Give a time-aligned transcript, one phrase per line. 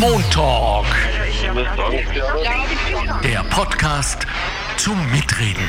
[0.00, 0.86] Montalk.
[3.22, 4.26] Der Podcast
[4.76, 5.68] zum Mitreden.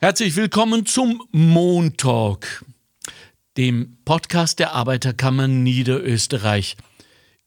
[0.00, 2.64] Herzlich willkommen zum Montalk,
[3.56, 6.76] dem Podcast der Arbeiterkammer Niederösterreich.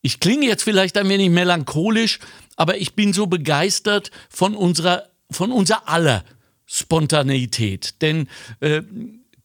[0.01, 2.19] Ich klinge jetzt vielleicht ein wenig melancholisch,
[2.55, 6.23] aber ich bin so begeistert von unserer, von unser aller
[6.65, 8.01] Spontaneität.
[8.01, 8.81] Denn äh,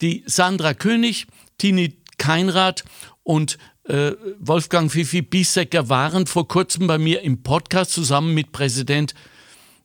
[0.01, 1.27] die Sandra König,
[1.59, 2.85] Tini Keinrad
[3.23, 3.59] und
[3.89, 9.15] äh, Wolfgang Fifi Bissecker waren vor kurzem bei mir im Podcast zusammen mit Präsident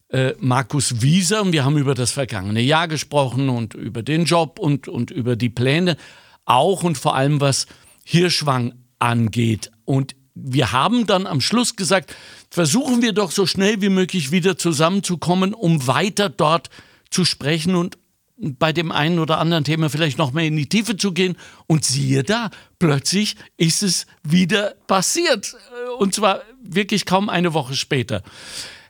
[0.09, 4.59] äh, Markus Wieser und wir haben über das vergangene Jahr gesprochen und über den Job
[4.59, 5.97] und, und über die Pläne,
[6.45, 7.66] auch und vor allem was
[8.03, 9.71] Hirschwang angeht.
[9.85, 12.16] Und wir haben dann am Schluss gesagt,
[12.49, 16.70] versuchen wir doch so schnell wie möglich wieder zusammenzukommen, um weiter dort
[17.09, 17.97] zu sprechen und
[18.43, 21.38] bei dem einen oder anderen Thema vielleicht noch mehr in die Tiefe zu gehen.
[21.67, 25.55] Und siehe da, plötzlich ist es wieder passiert.
[25.99, 28.23] Und zwar wirklich kaum eine Woche später.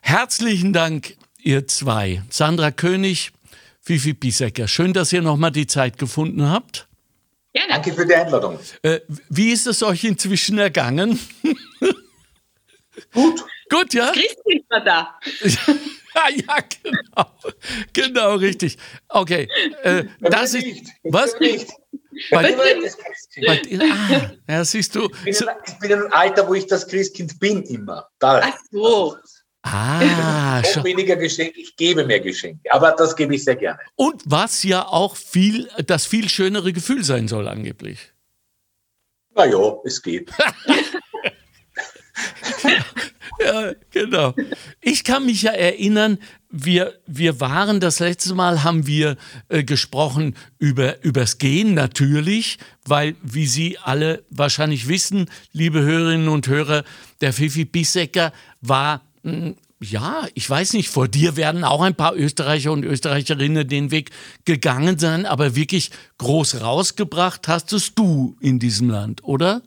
[0.02, 2.22] Herzlichen Dank, ihr zwei.
[2.30, 3.32] Sandra König,
[3.80, 4.68] Fifi Piesecker.
[4.68, 6.88] Schön, dass ihr nochmal die Zeit gefunden habt.
[7.52, 7.72] Gerne.
[7.74, 8.58] Danke für die Einladung.
[8.82, 11.20] Äh, wie ist es euch inzwischen ergangen?
[13.12, 13.44] Gut.
[13.70, 14.06] Gut, ja?
[14.06, 15.18] Das Christkind war da.
[16.46, 17.26] ja, genau.
[17.92, 18.78] Genau, richtig.
[19.08, 19.48] Okay.
[19.82, 20.88] Äh, das ist.
[21.04, 21.38] Was?
[21.40, 21.68] Nicht.
[22.30, 25.10] Bei, bei, ah, ja, siehst du.
[25.24, 28.08] Ich bin, ich bin im Alter, wo ich das Christkind bin, immer.
[28.20, 29.16] Da, Ach so.
[29.62, 32.70] Ah, ich weniger Geschenke, ich gebe mehr Geschenke.
[32.70, 33.78] Aber das gebe ich sehr gerne.
[33.96, 38.12] Und was ja auch viel, das viel schönere Gefühl sein soll, angeblich.
[39.34, 40.30] Na ja, es geht.
[43.44, 44.34] ja, genau.
[44.80, 46.18] Ich kann mich ja erinnern,
[46.50, 49.16] wir, wir waren das letzte Mal, haben wir
[49.48, 56.46] äh, gesprochen über übers Gehen natürlich, weil, wie Sie alle wahrscheinlich wissen, liebe Hörerinnen und
[56.46, 56.84] Hörer,
[57.20, 61.94] der Fifi Bissecker war mh, hm, ja, ich weiß nicht, vor dir werden auch ein
[61.94, 64.10] paar Österreicher und Österreicherinnen den Weg
[64.44, 69.62] gegangen sein, aber wirklich groß rausgebracht hast es du in diesem Land, oder?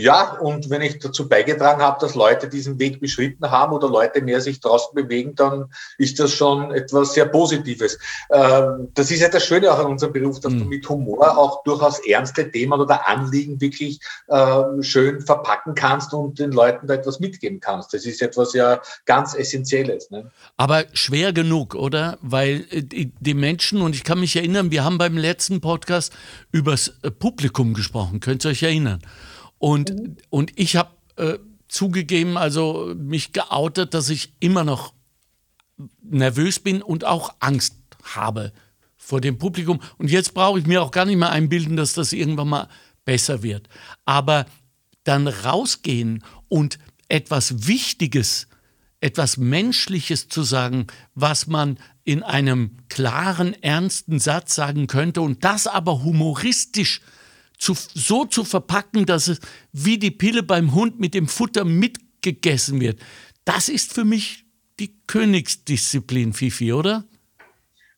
[0.00, 4.22] Ja, und wenn ich dazu beigetragen habe, dass Leute diesen Weg beschritten haben oder Leute
[4.22, 5.66] mehr sich draußen bewegen, dann
[5.98, 7.98] ist das schon etwas sehr Positives.
[8.32, 10.60] Ähm, das ist ja das Schöne auch an unserem Beruf, dass mhm.
[10.60, 14.00] du mit Humor auch durchaus ernste Themen oder Anliegen wirklich
[14.30, 17.92] ähm, schön verpacken kannst und den Leuten da etwas mitgeben kannst.
[17.92, 20.10] Das ist etwas ja ganz Essentielles.
[20.10, 20.30] Ne?
[20.56, 22.16] Aber schwer genug, oder?
[22.22, 22.82] Weil äh,
[23.20, 26.14] die Menschen, und ich kann mich erinnern, wir haben beim letzten Podcast
[26.52, 29.00] übers äh, Publikum gesprochen, könnt ihr euch erinnern?
[29.60, 30.16] Und, mhm.
[30.30, 31.38] und ich habe äh,
[31.68, 34.94] zugegeben, also mich geoutet, dass ich immer noch
[36.02, 38.52] nervös bin und auch Angst habe
[38.96, 39.80] vor dem Publikum.
[39.98, 42.68] Und jetzt brauche ich mir auch gar nicht mehr einbilden, dass das irgendwann mal
[43.04, 43.68] besser wird.
[44.06, 44.46] Aber
[45.04, 46.78] dann rausgehen und
[47.08, 48.48] etwas Wichtiges,
[49.00, 55.66] etwas Menschliches zu sagen, was man in einem klaren, ernsten Satz sagen könnte und das
[55.66, 57.02] aber humoristisch
[57.60, 59.38] zu, so zu verpacken, dass es
[59.72, 62.98] wie die Pille beim Hund mit dem Futter mitgegessen wird.
[63.44, 64.46] Das ist für mich
[64.80, 67.04] die Königsdisziplin, Fifi, oder?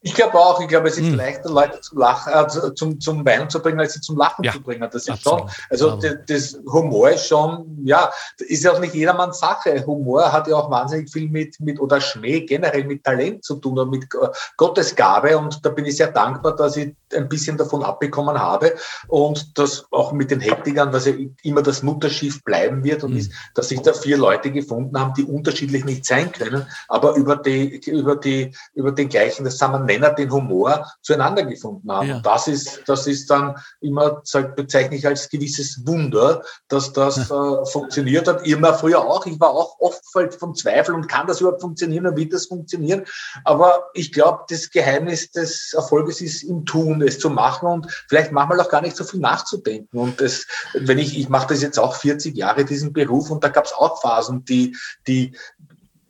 [0.04, 1.14] Ich glaube auch, ich glaube, es ist hm.
[1.14, 4.52] leichter, Leute zum Lachen, äh, zum, zum Weinen zu bringen, als sie zum Lachen ja,
[4.52, 4.82] zu bringen.
[4.90, 8.94] Das ist absolut, schon, also das, das, Humor ist schon, ja, ist ja auch nicht
[8.94, 9.84] jedermanns Sache.
[9.86, 13.78] Humor hat ja auch wahnsinnig viel mit, mit oder Schmäh generell mit Talent zu tun
[13.78, 15.38] und mit äh, Gottesgabe.
[15.38, 18.74] Und da bin ich sehr dankbar, dass ich ein bisschen davon abbekommen habe
[19.06, 21.12] und dass auch mit den Hektikern, dass ja
[21.42, 23.18] immer das Mutterschiff bleiben wird und mhm.
[23.18, 27.36] ist, dass sich da vier Leute gefunden haben, die unterschiedlich nicht sein können, aber über
[27.36, 32.08] die, über die, über den gleichen, das sagen wir Nenner, den Humor zueinander gefunden haben.
[32.08, 32.20] Ja.
[32.20, 34.22] Das ist, das ist dann immer,
[34.56, 38.46] bezeichne ich als gewisses Wunder, dass das äh, funktioniert hat.
[38.46, 39.26] Immer früher auch.
[39.26, 40.02] Ich war auch oft
[40.38, 43.04] von Zweifel und kann das überhaupt funktionieren und wird das funktionieren?
[43.44, 48.32] Aber ich glaube, das Geheimnis des Erfolges ist im Tun es zu machen und vielleicht
[48.32, 49.98] manchmal auch gar nicht so viel nachzudenken.
[49.98, 53.48] Und das, wenn ich, ich mache das jetzt auch 40 Jahre, diesen Beruf, und da
[53.48, 55.36] gab es auch Phasen, die, die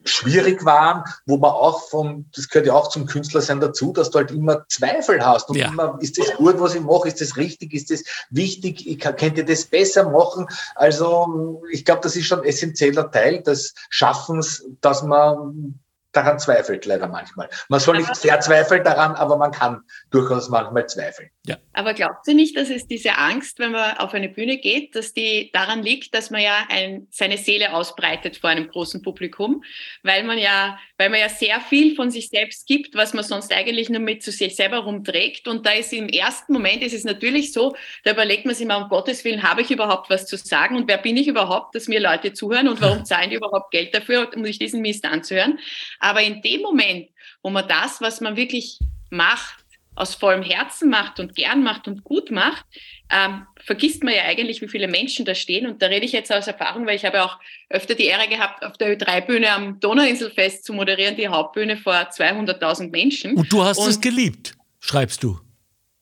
[0.04, 4.19] schwierig waren, wo man auch vom, das gehört ja auch zum Künstlersein dazu, dass du
[4.19, 5.69] halt immer Zweifel hast und ja.
[5.69, 9.16] immer, ist das gut, was ich mache, ist das richtig, ist das wichtig, ich kann,
[9.16, 10.46] könnte das besser machen.
[10.75, 15.78] Also ich glaube, das ist schon ein essentieller Teil des Schaffens, dass man
[16.12, 17.48] daran zweifelt, leider manchmal.
[17.69, 21.31] Man soll nicht sehr zweifeln daran, aber man kann durchaus manchmal zweifeln.
[21.44, 21.59] Ja.
[21.73, 25.12] Aber glaubt ihr nicht, dass es diese Angst, wenn man auf eine Bühne geht, dass
[25.12, 29.65] die daran liegt, dass man ja ein, seine Seele ausbreitet vor einem großen Publikum,
[30.05, 33.53] weil man ja, weil man ja sehr viel von sich selbst gibt, was man sonst
[33.53, 35.49] eigentlich nur mit zu sich selber rumträgt.
[35.49, 37.75] Und da ist im ersten Moment ist es natürlich so,
[38.05, 40.87] da überlegt man sich mal, um Gottes Willen, habe ich überhaupt was zu sagen und
[40.87, 44.31] wer bin ich überhaupt, dass mir Leute zuhören und warum zahlen die überhaupt Geld dafür,
[44.37, 45.59] um sich diesen Mist anzuhören.
[45.99, 47.09] Aber in dem Moment,
[47.43, 48.79] wo man das, was man wirklich
[49.11, 49.62] macht,
[49.94, 52.65] aus vollem Herzen macht und gern macht und gut macht,
[53.11, 55.67] ähm, vergisst man ja eigentlich, wie viele Menschen da stehen.
[55.67, 58.65] Und da rede ich jetzt aus Erfahrung, weil ich habe auch öfter die Ehre gehabt,
[58.65, 63.35] auf der Ö3-Bühne am Donauinselfest zu moderieren, die Hauptbühne vor 200.000 Menschen.
[63.37, 65.39] Und du hast und, es geliebt, schreibst du.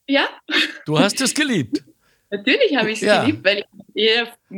[0.07, 0.29] Ja.
[0.87, 1.83] Du hast es geliebt.
[2.31, 3.23] Natürlich habe ich es ja.
[3.23, 3.65] geliebt, weil
[3.95, 4.09] ich,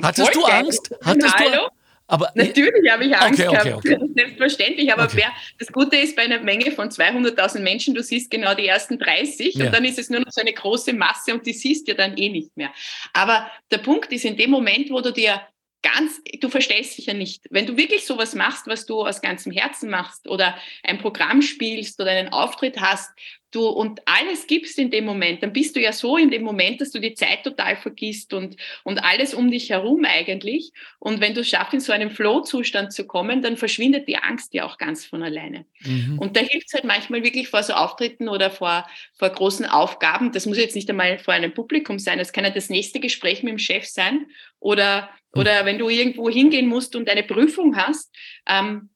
[0.03, 0.95] Hattest du Angst?
[1.03, 1.69] Hattest du,
[2.13, 3.99] aber Natürlich habe ich Angst okay, okay, gehabt, okay.
[4.15, 4.93] selbstverständlich.
[4.93, 8.67] Aber wer, das Gute ist bei einer Menge von 200.000 Menschen, du siehst genau die
[8.67, 9.65] ersten 30 ja.
[9.65, 12.19] und dann ist es nur noch so eine große Masse und die siehst du dann
[12.19, 12.71] eh nicht mehr.
[13.15, 15.41] Aber der Punkt ist, in dem Moment, wo du dir
[15.81, 17.47] ganz, du verstellst dich ja nicht.
[17.49, 21.99] Wenn du wirklich sowas machst, was du aus ganzem Herzen machst oder ein Programm spielst
[21.99, 23.11] oder einen Auftritt hast,
[23.55, 26.81] du und alles gibst in dem Moment, dann bist du ja so in dem Moment,
[26.81, 30.73] dass du die Zeit total vergisst und, und alles um dich herum eigentlich.
[30.99, 34.65] Und wenn du schaffst, in so einen Flow-Zustand zu kommen, dann verschwindet die Angst ja
[34.65, 35.67] auch ganz von alleine.
[35.81, 36.19] Mhm.
[36.19, 40.33] Und da hilft es halt manchmal wirklich vor so Auftritten oder vor, vor großen Aufgaben.
[40.33, 42.19] Das muss jetzt nicht einmal vor einem Publikum sein.
[42.19, 44.27] Das kann ja das nächste Gespräch mit dem Chef sein
[44.61, 45.41] oder, mhm.
[45.41, 48.15] oder wenn du irgendwo hingehen musst und eine Prüfung hast,
[48.49, 48.89] ähm,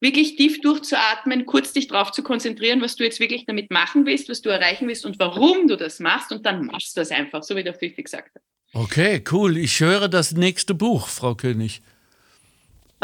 [0.00, 4.28] wirklich tief durchzuatmen, kurz dich darauf zu konzentrieren, was du jetzt wirklich damit machen willst,
[4.28, 7.42] was du erreichen willst und warum du das machst und dann machst du das einfach,
[7.42, 8.42] so wie der Fifi gesagt hat.
[8.74, 9.56] Okay, cool.
[9.56, 11.80] Ich höre das nächste Buch, Frau König.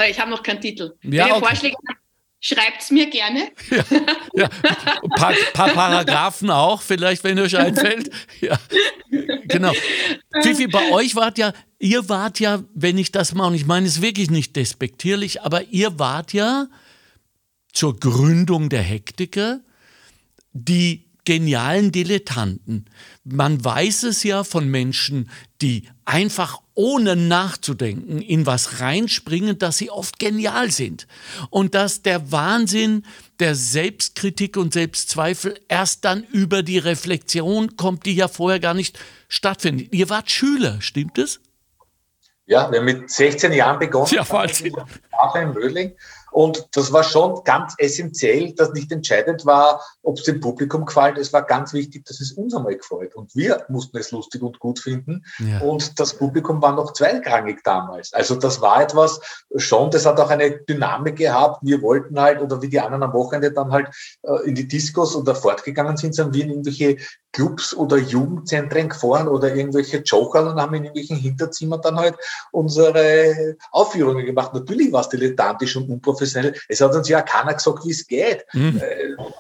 [0.09, 0.95] Ich habe noch keinen Titel.
[1.03, 1.47] Ja, Wenn ihr okay.
[1.47, 1.99] Vorschläge habt,
[2.41, 3.51] schreibt es mir gerne.
[3.71, 3.85] Ja,
[4.35, 4.51] ja.
[5.03, 8.11] Ein paar, paar, Paragraphen auch, vielleicht, wenn euch einfällt.
[8.41, 8.59] Ja,
[9.45, 9.73] genau.
[10.43, 13.87] Fifi, bei euch wart ja, ihr wart ja, wenn ich das mal, und ich meine
[13.87, 16.69] es wirklich nicht despektierlich, aber ihr wart ja
[17.73, 19.61] zur Gründung der Hektiker
[20.53, 22.87] die genialen Dilettanten.
[23.23, 25.31] Man weiß es ja von Menschen,
[25.63, 31.07] die einfach ohne nachzudenken in was reinspringen, dass sie oft genial sind.
[31.49, 33.05] Und dass der Wahnsinn
[33.39, 38.99] der Selbstkritik und Selbstzweifel erst dann über die Reflexion kommt, die ja vorher gar nicht
[39.29, 39.95] stattfindet.
[39.95, 41.39] Ihr wart Schüler, stimmt es?
[42.47, 44.09] Ja, wir haben mit 16 Jahren begonnen.
[44.11, 44.75] Ja, Wahnsinn.
[45.37, 45.93] In Mödling.
[46.31, 51.19] Und das war schon ganz essentiell, dass nicht entscheidend war, ob es dem Publikum gefällt.
[51.19, 53.15] Es war ganz wichtig, dass es uns einmal gefällt.
[53.15, 55.25] Und wir mussten es lustig und gut finden.
[55.39, 55.61] Ja.
[55.61, 58.13] Und das Publikum war noch zweigrangig damals.
[58.13, 59.21] Also das war etwas
[59.57, 61.61] schon, das hat auch eine Dynamik gehabt.
[61.63, 63.89] Wir wollten halt, oder wie die anderen am Wochenende dann halt
[64.23, 66.97] äh, in die Discos oder fortgegangen sind, sind wir in irgendwelche
[67.33, 72.17] Clubs oder Jugendzentren gefahren oder irgendwelche Joker und haben in irgendwelchen Hinterzimmern dann halt
[72.51, 74.53] unsere Aufführungen gemacht.
[74.53, 76.55] Natürlich war es dilettantisch und unprofessionell.
[76.69, 78.45] Es hat uns ja keiner gesagt, wie es geht.
[78.53, 78.83] Mhm.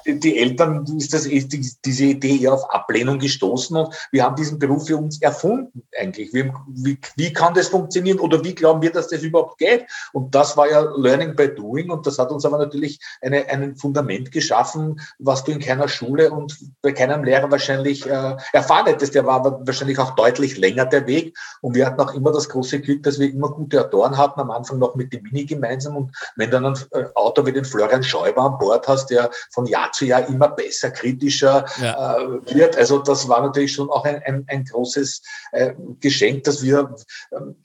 [0.06, 4.24] Die, die, Eltern ist das ist die, diese Idee eher auf Ablehnung gestoßen und wir
[4.24, 6.32] haben diesen Beruf für uns erfunden eigentlich.
[6.32, 9.86] Wie, wie, wie kann das funktionieren oder wie glauben wir, dass das überhaupt geht?
[10.12, 13.76] Und das war ja Learning by Doing und das hat uns aber natürlich eine, ein
[13.76, 19.10] Fundament geschaffen, was du in keiner Schule und bei keinem Lehrer wahrscheinlich wahrscheinlich äh.
[19.10, 21.36] Der war aber wahrscheinlich auch deutlich länger der Weg.
[21.60, 24.50] Und wir hatten auch immer das große Glück, dass wir immer gute Autoren hatten, am
[24.50, 25.96] Anfang noch mit dem Mini gemeinsam.
[25.96, 29.66] Und wenn dann ein äh, Autor wie den Florian Schäuber an Bord hast, der von
[29.66, 32.18] Jahr zu Jahr immer besser, kritischer ja.
[32.18, 32.76] äh, wird.
[32.76, 35.22] Also das war natürlich schon auch ein, ein, ein großes
[35.52, 36.94] äh, Geschenk, dass wir
[37.32, 37.56] ähm,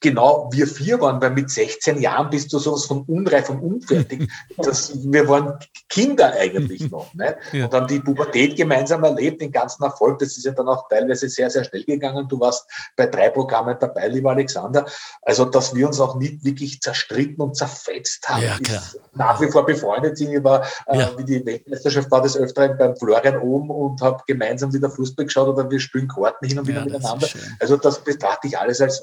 [0.00, 4.28] genau wir vier waren, weil mit 16 Jahren bist du sowas von unreif und unfertig.
[4.56, 5.58] Das, wir waren
[5.88, 7.14] Kinder eigentlich noch.
[7.14, 7.36] Ne?
[7.52, 7.66] Ja.
[7.66, 10.18] Und haben die Pubertät gemeinsam erlebt, den ganzen Erfolg.
[10.18, 12.28] Das ist ja dann auch teilweise sehr, sehr schnell gegangen.
[12.28, 14.84] Du warst bei drei Programmen dabei, lieber Alexander.
[15.22, 19.50] Also, dass wir uns auch nicht wirklich zerstritten und zerfetzt haben, ja, ist nach wie
[19.50, 20.32] vor befreundet sind.
[20.32, 21.10] Ich war, äh, ja.
[21.16, 25.48] wie die Weltmeisterschaft war, des Öfteren beim Florian oben und habe gemeinsam wieder Fußball geschaut
[25.48, 27.28] oder wir spielen Karten hin und wieder miteinander.
[27.60, 29.00] Also, das betrachte ich alles als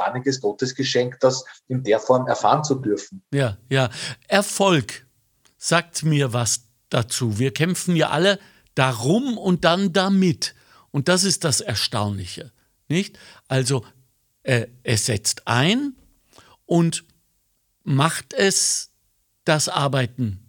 [0.76, 3.24] wahnsinniges Gottesgeschenk, das in der Form erfahren zu dürfen.
[3.32, 3.90] Ja, ja.
[4.28, 5.06] Erfolg
[5.58, 7.40] sagt mir was dazu.
[7.40, 8.40] Wir kämpfen ja alle
[8.76, 10.56] darum und dann damit.
[10.92, 12.52] Und das ist das Erstaunliche,
[12.88, 13.18] nicht?
[13.48, 13.86] Also
[14.44, 15.96] äh, es setzt ein
[16.66, 17.04] und
[17.84, 18.92] macht es
[19.44, 20.40] das Arbeiten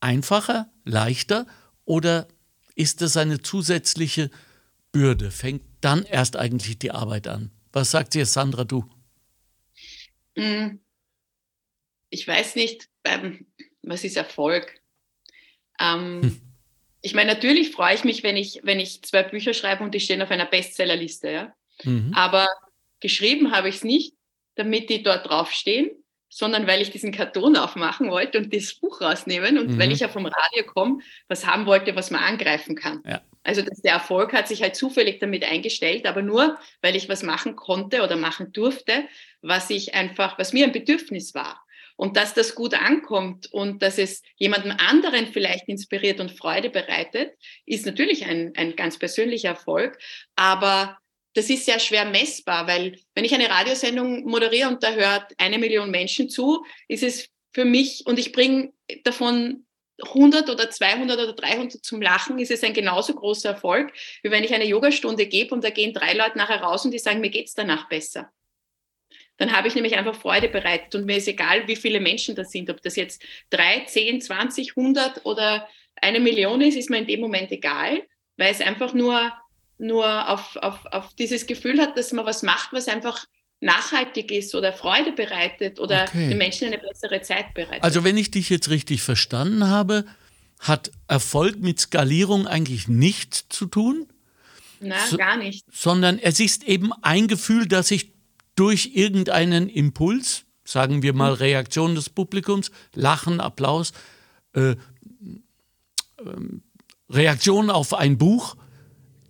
[0.00, 1.46] einfacher, leichter
[1.84, 2.28] oder
[2.74, 4.30] ist es eine zusätzliche
[4.92, 5.30] Bürde?
[5.30, 7.50] Fängt dann erst eigentlich die Arbeit an?
[7.72, 8.88] Was sagt dir Sandra, du?
[10.36, 10.80] Hm.
[12.10, 13.46] Ich weiß nicht, ähm,
[13.82, 14.80] was ist Erfolg?
[15.80, 16.42] Ähm, hm.
[17.02, 20.00] Ich meine, natürlich freue ich mich, wenn ich, wenn ich zwei Bücher schreibe und die
[20.00, 21.30] stehen auf einer Bestsellerliste.
[21.30, 21.54] Ja?
[21.82, 22.12] Mhm.
[22.14, 22.46] Aber
[23.00, 24.14] geschrieben habe ich es nicht,
[24.54, 25.90] damit die dort draufstehen,
[26.28, 29.78] sondern weil ich diesen Karton aufmachen wollte und das Buch rausnehmen und mhm.
[29.78, 33.02] weil ich ja vom Radio komme, was haben wollte, was man angreifen kann.
[33.04, 33.20] Ja.
[33.44, 37.22] Also dass der Erfolg hat sich halt zufällig damit eingestellt, aber nur, weil ich was
[37.22, 39.04] machen konnte oder machen durfte,
[39.40, 41.64] was ich einfach, was mir ein Bedürfnis war.
[41.96, 47.34] Und dass das gut ankommt und dass es jemandem anderen vielleicht inspiriert und Freude bereitet,
[47.66, 49.98] ist natürlich ein, ein ganz persönlicher Erfolg.
[50.34, 50.98] Aber
[51.34, 55.58] das ist sehr schwer messbar, weil wenn ich eine Radiosendung moderiere und da hört eine
[55.58, 58.72] Million Menschen zu, ist es für mich, und ich bringe
[59.04, 59.66] davon
[60.02, 63.92] 100 oder 200 oder 300 zum Lachen, ist es ein genauso großer Erfolg,
[64.22, 66.98] wie wenn ich eine Yogastunde gebe und da gehen drei Leute nachher raus und die
[66.98, 68.30] sagen, mir geht's danach besser.
[69.36, 72.50] Dann habe ich nämlich einfach Freude bereitet und mir ist egal, wie viele Menschen das
[72.50, 77.06] sind, ob das jetzt drei, zehn, 20, 100 oder eine Million ist, ist mir in
[77.06, 78.02] dem Moment egal,
[78.36, 79.32] weil es einfach nur
[79.78, 83.26] nur auf, auf, auf dieses Gefühl hat, dass man was macht, was einfach
[83.62, 86.28] nachhaltig ist oder Freude bereitet oder okay.
[86.28, 87.84] den Menschen eine bessere Zeit bereitet.
[87.84, 90.04] Also wenn ich dich jetzt richtig verstanden habe,
[90.58, 94.06] hat Erfolg mit Skalierung eigentlich nichts zu tun?
[94.80, 95.64] Na, so, gar nicht.
[95.72, 98.12] Sondern es ist eben ein Gefühl, das sich
[98.56, 101.32] durch irgendeinen Impuls, sagen wir mal.
[101.32, 103.92] Reaktion des Publikums, Lachen, Applaus,
[104.54, 104.76] äh, äh,
[107.10, 108.56] Reaktion auf ein Buch,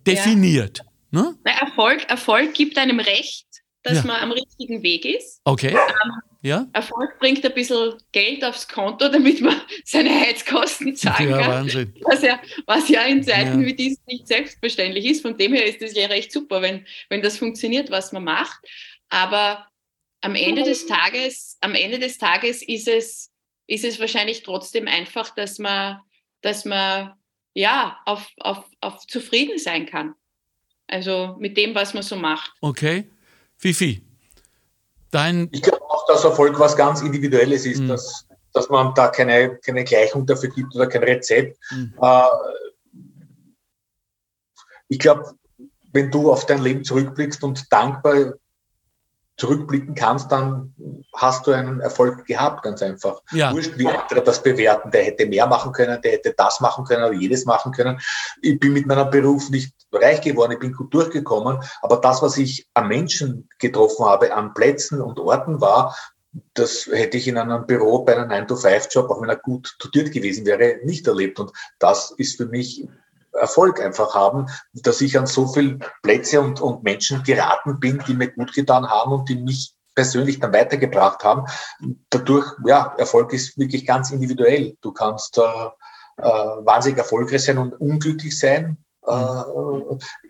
[0.07, 0.79] definiert.
[0.79, 1.21] Ja.
[1.21, 1.35] Ne?
[1.43, 3.45] Na, Erfolg, Erfolg gibt einem Recht,
[3.83, 4.03] dass ja.
[4.05, 5.41] man am richtigen Weg ist.
[5.43, 5.71] Okay.
[5.71, 6.11] Ähm,
[6.41, 6.67] ja.
[6.73, 11.51] Erfolg bringt ein bisschen Geld aufs Konto, damit man seine Heizkosten zahlen ja, kann.
[11.51, 11.93] Wahnsinn.
[12.01, 13.67] Was ja, was ja in Zeiten ja.
[13.67, 15.21] wie diesen nicht selbstverständlich ist.
[15.21, 18.59] Von dem her ist es ja recht super, wenn, wenn das funktioniert, was man macht.
[19.07, 19.67] Aber
[20.19, 23.31] am Ende des Tages, am Ende des Tages ist es,
[23.67, 25.99] ist es wahrscheinlich trotzdem einfach, dass man,
[26.41, 27.13] dass man
[27.53, 30.13] ja, auf, auf, auf zufrieden sein kann.
[30.87, 32.51] Also mit dem, was man so macht.
[32.59, 33.09] Okay.
[33.63, 34.05] Fifi,
[35.09, 35.47] dein.
[35.53, 37.87] Ich glaube auch, dass Erfolg was ganz Individuelles ist, mhm.
[37.87, 41.57] dass, dass man da keine, keine Gleichung dafür gibt oder kein Rezept.
[41.71, 41.93] Mhm.
[42.01, 42.25] Äh,
[44.89, 45.31] ich glaube,
[45.93, 48.33] wenn du auf dein Leben zurückblickst und dankbar
[49.37, 50.75] zurückblicken kannst, dann
[51.15, 53.21] hast du einen Erfolg gehabt, ganz einfach.
[53.31, 53.51] Ja.
[53.51, 54.91] Wurscht, wie andere das bewerten.
[54.91, 57.99] Der hätte mehr machen können, der hätte das machen können oder jedes machen können.
[58.41, 62.37] Ich bin mit meinem Beruf nicht reich geworden, ich bin gut durchgekommen, aber das, was
[62.37, 65.95] ich an Menschen getroffen habe, an Plätzen und Orten war,
[66.53, 70.45] das hätte ich in einem Büro bei einem 9-to-5-Job, auch wenn er gut dotiert gewesen
[70.45, 71.39] wäre, nicht erlebt.
[71.39, 72.87] Und das ist für mich
[73.39, 78.13] Erfolg einfach haben, dass ich an so viele Plätze und, und Menschen geraten bin, die
[78.13, 81.45] mir gut getan haben und die mich persönlich dann weitergebracht haben.
[82.09, 84.75] Dadurch, ja, Erfolg ist wirklich ganz individuell.
[84.81, 85.41] Du kannst äh,
[86.17, 89.41] äh, wahnsinnig erfolgreich sein und unglücklich sein, äh,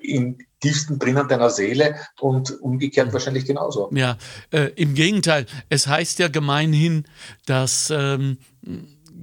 [0.02, 3.90] im tiefsten drinnen deiner Seele und umgekehrt wahrscheinlich genauso.
[3.94, 4.18] Ja,
[4.52, 5.46] äh, im Gegenteil.
[5.70, 7.06] Es heißt ja gemeinhin,
[7.46, 8.38] dass ähm,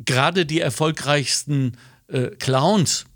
[0.05, 1.77] gerade die erfolgreichsten
[2.09, 3.07] äh, Clowns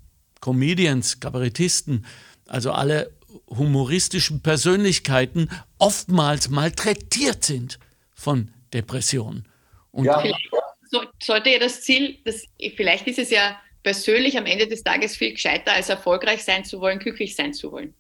[0.44, 2.04] Comedians, Kabarettisten,
[2.46, 3.10] also alle
[3.48, 5.48] humoristischen Persönlichkeiten
[5.78, 7.78] oftmals malträtiert sind
[8.14, 9.48] von Depressionen.
[9.90, 10.22] Und ja.
[10.90, 12.44] So, sollte ja das Ziel, das,
[12.76, 16.78] vielleicht ist es ja persönlich am Ende des Tages viel gescheiter, als erfolgreich sein zu
[16.78, 17.94] wollen, glücklich sein zu wollen.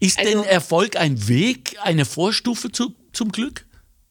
[0.00, 3.66] Ist also, denn Erfolg ein Weg, eine Vorstufe zu, zum Glück?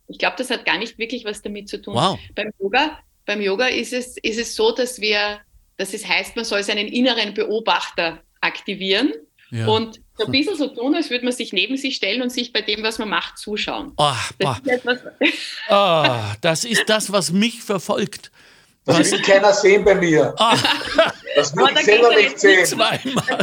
[0.07, 1.93] Ich glaube, das hat gar nicht wirklich was damit zu tun.
[1.93, 2.19] Wow.
[2.33, 5.39] Beim Yoga, beim Yoga ist, es, ist es so, dass wir
[5.79, 9.13] das heißt, man soll seinen inneren Beobachter aktivieren
[9.49, 9.67] ja.
[9.67, 12.53] und so ein bisschen so tun, als würde man sich neben sich stellen und sich
[12.53, 13.93] bei dem, was man macht, zuschauen.
[13.97, 14.85] Oh, das, ist
[15.69, 16.05] oh,
[16.41, 18.31] das ist das, was mich verfolgt.
[18.85, 20.33] Das will keiner sehen bei mir.
[20.37, 20.57] Ah.
[21.35, 22.59] Das will ich selber nicht sehen.
[22.59, 22.75] Es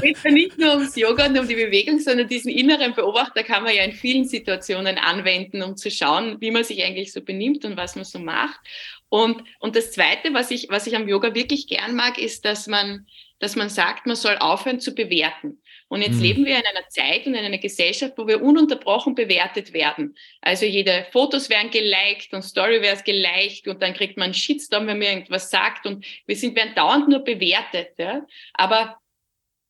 [0.02, 3.62] geht ja nicht nur ums Yoga und um die Bewegung, sondern diesen inneren Beobachter kann
[3.62, 7.64] man ja in vielen Situationen anwenden, um zu schauen, wie man sich eigentlich so benimmt
[7.64, 8.60] und was man so macht.
[9.08, 12.66] Und, und das Zweite, was ich, was ich am Yoga wirklich gern mag, ist, dass
[12.66, 13.06] man,
[13.38, 15.60] dass man sagt, man soll aufhören zu bewerten.
[15.88, 16.22] Und jetzt mhm.
[16.22, 20.16] leben wir in einer Zeit und in einer Gesellschaft, wo wir ununterbrochen bewertet werden.
[20.40, 24.88] Also jede Fotos werden geliked und Story wird geliked und dann kriegt man einen Shitstorm,
[24.88, 27.90] wenn man irgendwas sagt und wir sind werden dauernd nur bewertet.
[27.98, 28.26] Ja?
[28.54, 28.98] Aber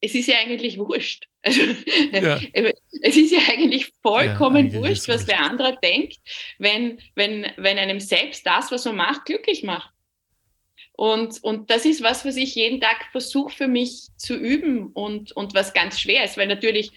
[0.06, 1.28] es ist ja eigentlich wurscht.
[1.46, 1.62] Also,
[2.12, 2.40] ja.
[3.02, 6.18] Es ist ja eigentlich vollkommen ja, wurscht, was der andere denkt,
[6.58, 9.92] wenn, wenn, wenn einem selbst das, was man macht, glücklich macht.
[10.94, 15.30] Und, und das ist was, was ich jeden Tag versuche für mich zu üben und,
[15.32, 16.90] und was ganz schwer ist, weil natürlich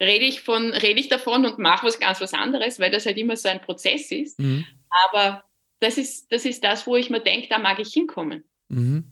[0.00, 3.18] rede ich, von, rede ich davon und mache was ganz was anderes, weil das halt
[3.18, 4.38] immer so ein Prozess ist.
[4.38, 4.64] Mhm.
[5.08, 5.44] Aber
[5.80, 8.44] das ist, das ist das, wo ich mir denke, da mag ich hinkommen.
[8.68, 9.04] Mhm.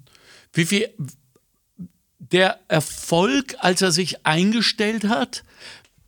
[0.53, 0.95] Wie viel,
[2.33, 5.45] der Erfolg, als er sich eingestellt hat,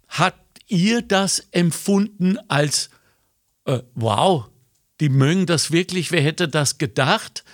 [0.09, 0.35] hat
[0.67, 2.91] ihr das empfunden als,
[3.65, 4.47] äh, wow,
[5.01, 7.45] die mögen das wirklich, wer hätte das gedacht?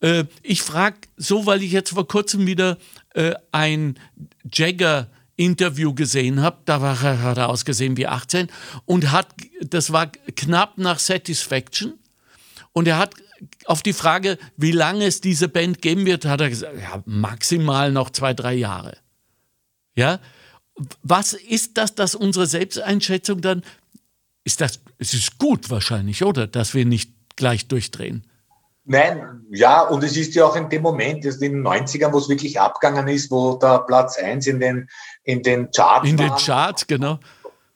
[0.00, 2.78] Äh, ich frage so, weil ich jetzt vor kurzem wieder
[3.14, 3.98] äh, ein
[4.50, 8.48] Jagger Interview gesehen habe, da war er, hat er ausgesehen wie 18
[8.84, 9.28] und hat,
[9.60, 11.94] das war knapp nach Satisfaction
[12.72, 13.14] und er hat
[13.66, 17.92] auf die Frage, wie lange es diese Band geben wird, hat er gesagt, ja, maximal
[17.92, 18.96] noch zwei, drei Jahre.
[19.94, 20.20] Ja,
[21.02, 23.62] was ist das, dass unsere Selbsteinschätzung dann,
[24.44, 26.46] ist das, es ist gut wahrscheinlich, oder?
[26.46, 28.26] Dass wir nicht gleich durchdrehen.
[28.86, 32.28] Nein, ja, und es ist ja auch in dem Moment, in den 90ern, wo es
[32.28, 34.90] wirklich abgegangen ist, wo der Platz 1 in den,
[35.22, 37.18] in den Charts In den Charts, genau.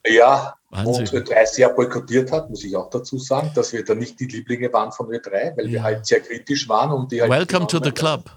[0.05, 1.07] Ja, Wahnsinn.
[1.07, 4.25] und Ö3 sehr boykottiert hat, muss ich auch dazu sagen, dass wir da nicht die
[4.25, 5.71] Lieblinge waren von Ö3, weil ja.
[5.71, 8.29] wir halt sehr kritisch waren und die halt Welcome to the club.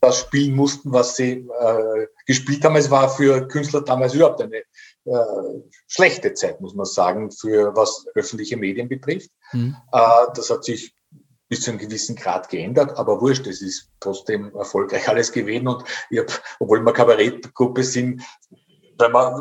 [0.00, 2.76] Das spielen mussten, was sie äh, gespielt haben.
[2.76, 8.06] Es war für Künstler damals überhaupt eine äh, schlechte Zeit, muss man sagen, für was
[8.14, 9.30] öffentliche Medien betrifft.
[9.52, 9.76] Mhm.
[9.92, 10.94] Äh, das hat sich
[11.48, 15.82] bis zu einem gewissen Grad geändert, aber wurscht, es ist trotzdem erfolgreich alles gewesen und
[16.10, 18.22] ich hab, obwohl wir Kabarettgruppe sind,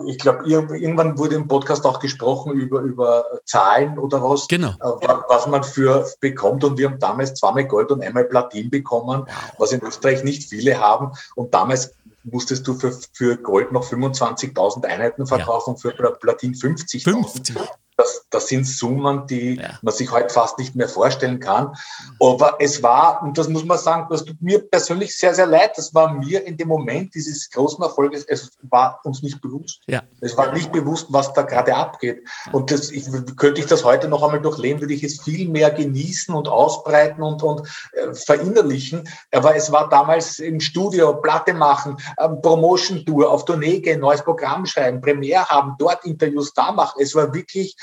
[0.07, 4.69] ich glaube, irgendwann wurde im Podcast auch gesprochen über, über Zahlen oder was, genau.
[4.69, 6.63] Äh, was man für bekommt.
[6.63, 9.25] Und wir haben damals zweimal Gold und einmal Platin bekommen,
[9.57, 11.11] was in Österreich nicht viele haben.
[11.35, 15.91] Und damals musstest du für, für Gold noch 25.000 Einheiten verkaufen, ja.
[15.91, 17.03] für Platin 50.000.
[17.03, 17.57] 50
[17.97, 19.79] das, das sind Summen, die ja.
[19.81, 21.75] man sich heute fast nicht mehr vorstellen kann.
[22.19, 25.71] Aber es war, und das muss man sagen, das tut mir persönlich sehr, sehr leid.
[25.77, 29.81] Das war mir in dem Moment dieses großen Erfolges, es war uns nicht bewusst.
[29.87, 30.03] Ja.
[30.21, 32.19] Es war nicht bewusst, was da gerade abgeht.
[32.51, 35.71] Und das, ich, könnte ich das heute noch einmal durchleben, würde ich es viel mehr
[35.71, 39.09] genießen und ausbreiten und, und äh, verinnerlichen.
[39.31, 44.67] Aber es war damals im Studio, Platte machen, ähm, Promotion-Tour, auf Tournee gehen, neues Programm
[44.67, 47.01] schreiben, Premiere haben, dort Interviews da machen.
[47.01, 47.75] Es war wirklich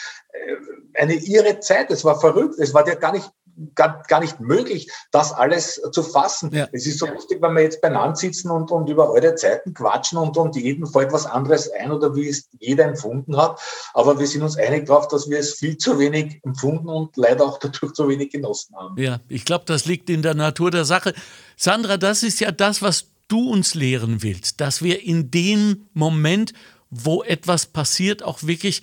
[0.95, 1.91] eine irre Zeit.
[1.91, 2.59] Es war verrückt.
[2.59, 3.31] Es war ja gar nicht,
[3.75, 6.51] gar, gar nicht möglich, das alles zu fassen.
[6.53, 6.69] Ja.
[6.73, 10.19] Es ist so lustig, wenn wir jetzt beieinander sitzen und, und über eure Zeiten quatschen
[10.19, 13.61] und, und jedem fällt was anderes ein oder wie es jeder empfunden hat.
[13.93, 17.45] Aber wir sind uns einig darauf, dass wir es viel zu wenig empfunden und leider
[17.45, 19.01] auch dadurch zu wenig genossen haben.
[19.01, 21.15] Ja, ich glaube, das liegt in der Natur der Sache.
[21.57, 26.53] Sandra, das ist ja das, was du uns lehren willst, dass wir in dem Moment,
[26.91, 28.83] wo etwas passiert, auch wirklich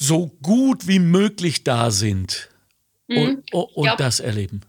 [0.00, 2.48] so gut wie möglich da sind
[3.06, 3.18] mhm.
[3.52, 4.62] und, und glaub, das erleben?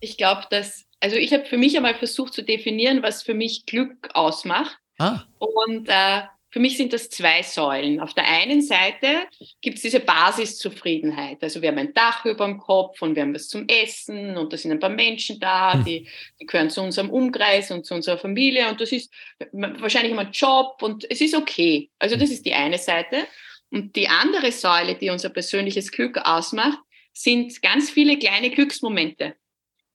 [0.00, 3.66] Ich glaube, dass, also ich habe für mich einmal versucht zu definieren, was für mich
[3.66, 4.78] Glück ausmacht.
[4.98, 5.24] Ah.
[5.38, 7.98] Und äh, für mich sind das zwei Säulen.
[7.98, 9.26] Auf der einen Seite
[9.60, 11.42] gibt es diese Basiszufriedenheit.
[11.42, 14.52] Also wir haben ein Dach über dem Kopf und wir haben was zum Essen und
[14.52, 15.84] da sind ein paar Menschen da, hm.
[15.84, 16.08] die,
[16.40, 19.12] die gehören zu unserem Umkreis und zu unserer Familie und das ist
[19.50, 21.90] wahrscheinlich immer ein Job und es ist okay.
[21.98, 23.26] Also das ist die eine Seite.
[23.70, 26.78] Und die andere Säule, die unser persönliches Glück ausmacht,
[27.12, 29.34] sind ganz viele kleine Glücksmomente,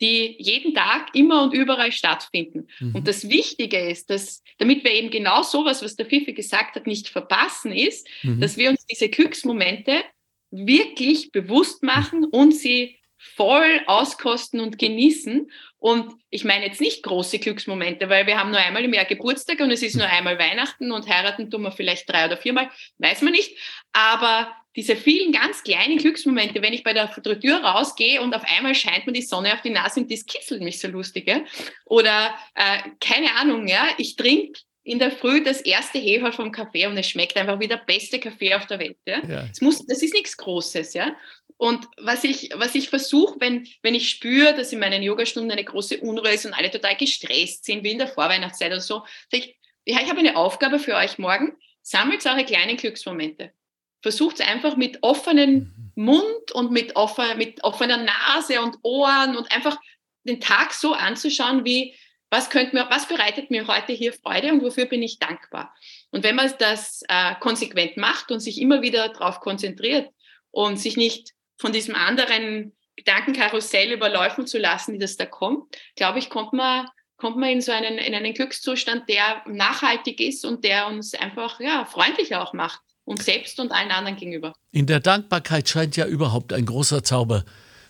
[0.01, 2.67] die jeden Tag immer und überall stattfinden.
[2.79, 2.95] Mhm.
[2.95, 6.87] Und das Wichtige ist, dass, damit wir eben genau sowas, was der Fifi gesagt hat,
[6.87, 8.39] nicht verpassen, ist, mhm.
[8.39, 10.03] dass wir uns diese Glücksmomente
[10.49, 12.97] wirklich bewusst machen und sie
[13.35, 15.51] voll auskosten und genießen.
[15.77, 19.59] Und ich meine jetzt nicht große Glücksmomente, weil wir haben nur einmal im Jahr Geburtstag
[19.59, 23.21] und es ist nur einmal Weihnachten und heiraten tun wir vielleicht drei oder viermal, weiß
[23.21, 23.57] man nicht.
[23.93, 28.73] Aber diese vielen ganz kleinen Glücksmomente, wenn ich bei der Tür rausgehe und auf einmal
[28.73, 31.27] scheint mir die Sonne auf die Nase und das kitzelt mich so lustig.
[31.27, 31.41] Ja?
[31.85, 36.87] Oder äh, keine Ahnung, ja, ich trinke in der Früh das erste Hefe vom Kaffee
[36.87, 38.97] und es schmeckt einfach wie der beste Kaffee auf der Welt.
[39.05, 39.21] Ja?
[39.27, 39.43] ja.
[39.47, 40.93] Das, muss, das ist nichts Großes.
[40.93, 41.15] Ja?
[41.61, 45.63] Und was ich, was ich versuche, wenn, wenn ich spüre, dass in meinen Yogastunden eine
[45.63, 49.43] große Unruhe ist und alle total gestresst sind, wie in der Vorweihnachtszeit oder so, sage
[49.43, 51.55] ich, ja, ich habe eine Aufgabe für euch morgen.
[51.83, 53.53] Sammelt eure kleinen Glücksmomente.
[54.01, 56.03] Versucht einfach mit offenem mhm.
[56.03, 59.79] Mund und mit, offen, mit offener Nase und Ohren und einfach
[60.23, 61.93] den Tag so anzuschauen, wie
[62.31, 65.75] was, könnte mir, was bereitet mir heute hier Freude und wofür bin ich dankbar.
[66.09, 70.09] Und wenn man das äh, konsequent macht und sich immer wieder darauf konzentriert
[70.49, 76.17] und sich nicht von diesem anderen Gedankenkarussell überläufen zu lassen, die das da kommt, glaube
[76.17, 80.65] ich, kommt man, kommt man in so einen, in einen Glückszustand, der nachhaltig ist und
[80.65, 82.81] der uns einfach ja, freundlicher auch macht.
[83.03, 84.53] Uns selbst und allen anderen gegenüber.
[84.71, 87.43] In der Dankbarkeit scheint ja überhaupt ein großer Zauber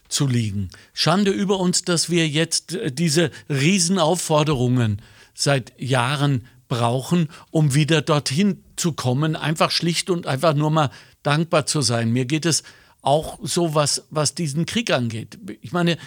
[0.07, 0.69] zu liegen.
[0.93, 5.01] Schande über uns, dass wir jetzt äh, diese Riesenaufforderungen
[5.33, 10.89] seit Jahren brauchen, um wieder dorthin zu kommen, einfach schlicht und einfach nur mal
[11.23, 12.11] dankbar zu sein.
[12.11, 12.63] Mir geht es
[13.01, 15.39] auch so, was, was diesen Krieg angeht.
[15.61, 15.97] Ich meine,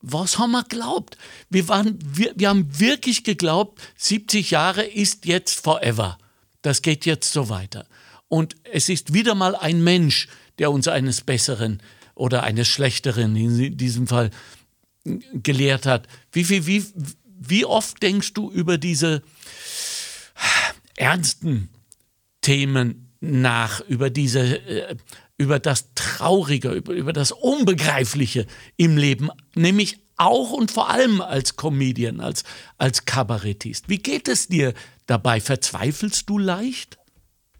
[0.00, 1.16] was haben wir geglaubt?
[1.48, 6.18] Wir, waren, wir, wir haben wirklich geglaubt, 70 Jahre ist jetzt forever.
[6.60, 7.86] Das geht jetzt so weiter.
[8.28, 11.82] Und es ist wieder mal ein Mensch, der uns eines Besseren
[12.14, 14.30] oder eines Schlechteren in diesem Fall
[15.32, 16.06] gelehrt hat.
[16.32, 16.84] Wie, wie, wie,
[17.24, 19.22] wie oft denkst du über diese
[20.96, 21.68] ernsten
[22.40, 24.96] Themen nach, über diese, äh,
[25.38, 31.56] über das Traurige, über, über das Unbegreifliche im Leben, nämlich auch und vor allem als
[31.56, 32.44] Comedian, als,
[32.78, 33.88] als Kabarettist.
[33.88, 34.74] Wie geht es dir
[35.06, 35.40] dabei?
[35.40, 36.98] Verzweifelst du leicht?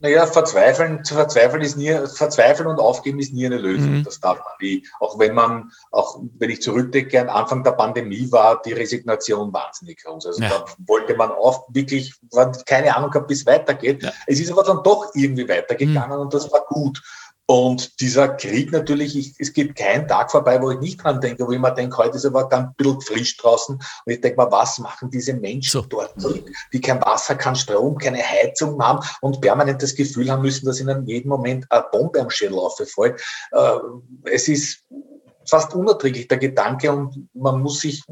[0.03, 3.99] Naja, verzweifeln, zu verzweifeln ist nie, verzweifeln und aufgeben ist nie eine Lösung.
[3.99, 4.05] Mhm.
[4.05, 4.85] Das darf man nie.
[4.99, 10.03] Auch wenn man, auch wenn ich zurückdenke, am Anfang der Pandemie war die Resignation wahnsinnig
[10.03, 10.27] groß.
[10.27, 10.49] Also ja.
[10.49, 12.15] da wollte man oft wirklich,
[12.67, 14.03] keine Ahnung gehabt, bis es weitergeht.
[14.03, 14.11] Ja.
[14.27, 16.23] Es ist aber dann doch irgendwie weitergegangen mhm.
[16.23, 17.01] und das war gut.
[17.53, 21.47] Und dieser Krieg natürlich, ich, es gibt keinen Tag vorbei, wo ich nicht dran denke,
[21.47, 23.75] wo ich mir denke, heute ist aber ganz ein bisschen frisch draußen.
[23.75, 25.83] Und ich denke mal, was machen diese Menschen so.
[25.83, 26.15] dort,
[26.73, 30.81] die kein Wasser, kein Strom, keine Heizung haben und permanent das Gefühl haben müssen, dass
[30.81, 33.21] ihnen jeden Moment eine Bombe am Schädel auffällt.
[33.51, 33.79] Äh,
[34.31, 34.87] es ist
[35.47, 38.03] fast unerträglich, der Gedanke, und man muss sich,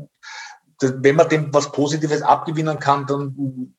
[0.82, 3.74] wenn man dem was Positives abgewinnen kann, dann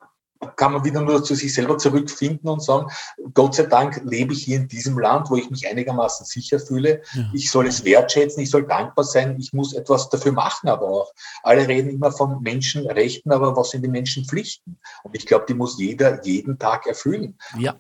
[0.56, 2.88] kann man wieder nur zu sich selber zurückfinden und sagen,
[3.34, 7.02] Gott sei Dank lebe ich hier in diesem Land, wo ich mich einigermaßen sicher fühle.
[7.14, 7.30] Ja.
[7.34, 11.12] Ich soll es wertschätzen, ich soll dankbar sein, ich muss etwas dafür machen, aber auch.
[11.44, 14.80] Alle reden immer von Menschenrechten, aber was sind die Menschenpflichten?
[15.04, 17.38] Und ich glaube, die muss jeder jeden Tag erfüllen.
[17.58, 17.76] Ja.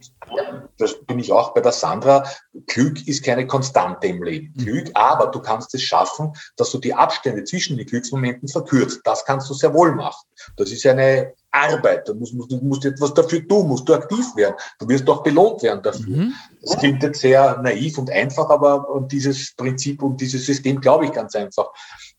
[0.77, 2.23] Das bin ich auch bei der Sandra.
[2.67, 4.53] Glück ist keine Konstante im Leben.
[4.55, 4.63] Mhm.
[4.63, 9.01] Glück, aber du kannst es schaffen, dass du die Abstände zwischen den Glücksmomenten verkürzt.
[9.03, 10.25] Das kannst du sehr wohl machen.
[10.57, 12.07] Das ist eine Arbeit.
[12.07, 14.55] Du musst, du musst etwas dafür tun, musst du aktiv werden.
[14.79, 16.17] Du wirst auch belohnt werden dafür.
[16.17, 16.33] Mhm.
[16.61, 21.05] Das klingt jetzt sehr naiv und einfach, aber und dieses Prinzip und dieses System glaube
[21.05, 21.69] ich ganz einfach.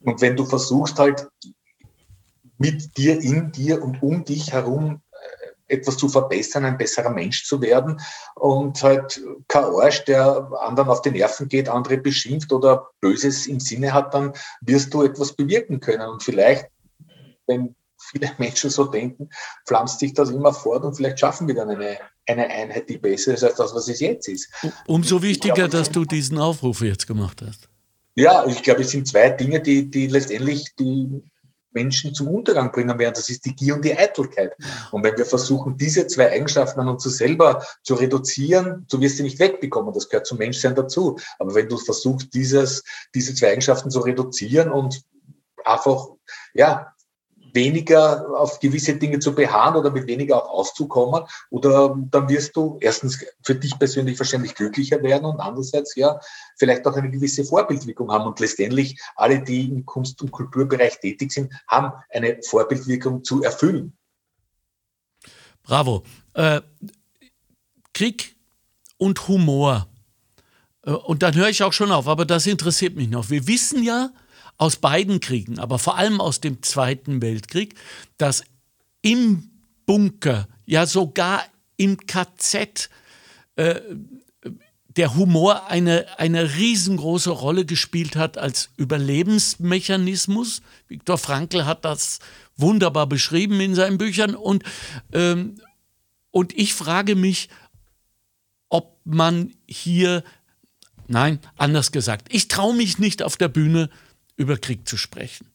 [0.00, 1.26] Und wenn du versuchst halt
[2.58, 5.00] mit dir, in dir und um dich herum
[5.68, 8.00] äh, etwas zu verbessern, ein besserer Mensch zu werden
[8.34, 13.60] und halt kein Arsch, der anderen auf die Nerven geht, andere beschimpft oder Böses im
[13.60, 16.08] Sinne hat, dann wirst du etwas bewirken können.
[16.08, 16.66] Und vielleicht,
[17.46, 17.74] wenn
[18.10, 19.28] viele Menschen so denken,
[19.66, 23.34] pflanzt sich das immer fort und vielleicht schaffen wir dann eine, eine Einheit, die besser
[23.34, 24.48] ist als das, was es jetzt ist.
[24.86, 27.68] Umso wichtiger, glaube, dass du diesen Aufruf jetzt gemacht hast.
[28.14, 31.22] Ja, ich glaube, es sind zwei Dinge, die, die letztendlich die
[31.72, 33.14] Menschen zum Untergang bringen werden.
[33.14, 34.54] Das ist die Gier und die Eitelkeit.
[34.90, 39.22] Und wenn wir versuchen, diese zwei Eigenschaften an uns selber zu reduzieren, du wirst sie
[39.22, 39.92] nicht wegbekommen.
[39.94, 41.18] Das gehört zum Menschsein dazu.
[41.38, 42.84] Aber wenn du versuchst, dieses,
[43.14, 45.02] diese zwei Eigenschaften zu reduzieren und
[45.64, 46.08] einfach,
[46.54, 46.92] ja,
[47.52, 51.24] weniger auf gewisse Dinge zu beharren oder mit weniger auch auszukommen.
[51.50, 56.18] Oder dann wirst du erstens für dich persönlich wahrscheinlich glücklicher werden und andererseits ja
[56.56, 58.26] vielleicht auch eine gewisse Vorbildwirkung haben.
[58.26, 63.96] Und letztendlich alle, die im Kunst- und Kulturbereich tätig sind, haben eine Vorbildwirkung zu erfüllen.
[65.62, 66.02] Bravo.
[66.34, 66.60] Äh,
[67.92, 68.36] Krieg
[68.96, 69.88] und Humor.
[70.84, 73.30] Äh, und dann höre ich auch schon auf, aber das interessiert mich noch.
[73.30, 74.10] Wir wissen ja,
[74.58, 77.74] aus beiden Kriegen, aber vor allem aus dem Zweiten Weltkrieg,
[78.16, 78.44] dass
[79.02, 79.50] im
[79.86, 81.44] Bunker, ja sogar
[81.76, 82.88] im KZ,
[83.56, 83.80] äh,
[84.96, 90.62] der Humor eine, eine riesengroße Rolle gespielt hat als Überlebensmechanismus.
[90.88, 92.18] Viktor Frankl hat das
[92.56, 94.34] wunderbar beschrieben in seinen Büchern.
[94.34, 94.64] Und,
[95.12, 95.60] ähm,
[96.30, 97.48] und ich frage mich,
[98.68, 100.24] ob man hier,
[101.08, 103.88] nein, anders gesagt, ich traue mich nicht auf der Bühne
[104.42, 105.46] über Krieg zu sprechen.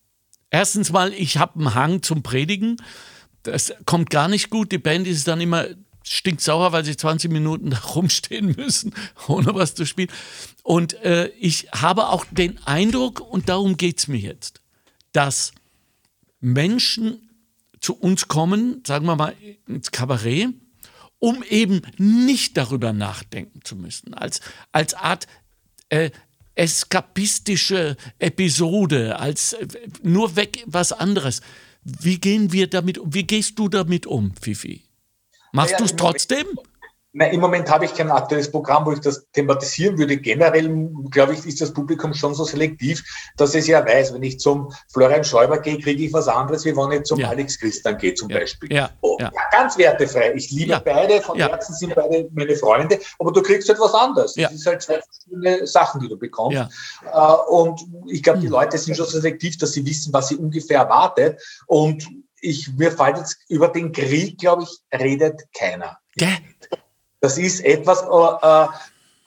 [0.50, 2.78] Erstens mal, ich habe einen Hang zum Predigen.
[3.43, 4.71] Das kommt gar nicht gut.
[4.71, 5.67] Die Band ist dann immer
[6.04, 8.93] stinksauer, weil sie 20 Minuten da rumstehen müssen,
[9.28, 10.10] ohne was zu spielen.
[10.63, 14.62] Und äh, ich habe auch den Eindruck, und darum geht es mir jetzt,
[15.12, 15.52] dass
[16.39, 17.30] Menschen
[17.80, 19.36] zu uns kommen, sagen wir mal
[19.67, 20.50] ins Kabarett,
[21.19, 25.28] um eben nicht darüber nachdenken zu müssen, als, als Art
[25.89, 26.12] äh,
[26.58, 29.67] eskapistische Episode, als äh,
[30.04, 31.41] nur weg was anderes.
[31.84, 33.13] Wie gehen wir damit um?
[33.13, 34.84] Wie gehst du damit um, Fifi?
[35.54, 36.46] Machst ja, du es trotzdem?
[37.17, 40.17] Nein, im Moment habe ich kein aktuelles Programm, wo ich das thematisieren würde.
[40.17, 40.69] Generell,
[41.10, 43.03] glaube ich, ist das Publikum schon so selektiv,
[43.38, 46.77] dass es ja weiß, wenn ich zum Florian Schäuber gehe, kriege ich was anderes, wie
[46.77, 47.30] wenn ich zum ja.
[47.30, 48.38] Alex Christian gehe, zum ja.
[48.38, 48.71] Beispiel.
[48.71, 48.91] Ja.
[49.01, 49.32] Oh, ja.
[49.51, 50.34] ganz wertefrei.
[50.36, 54.36] Ich liebe beide, von Herzen sind beide meine Freunde, aber du kriegst etwas anderes.
[54.36, 56.60] Das ist halt zwei verschiedene Sachen, die du bekommst.
[57.12, 58.53] Äh, und ich glaube, die hm.
[58.53, 61.41] Leute sind schon so selektiv, dass sie wissen, was sie ungefähr erwartet.
[61.65, 62.08] Und
[62.41, 65.97] ich, mir fällt jetzt über den Krieg, glaube ich, redet keiner.
[66.15, 66.30] Gell?
[67.19, 68.67] Das ist etwas, äh, äh,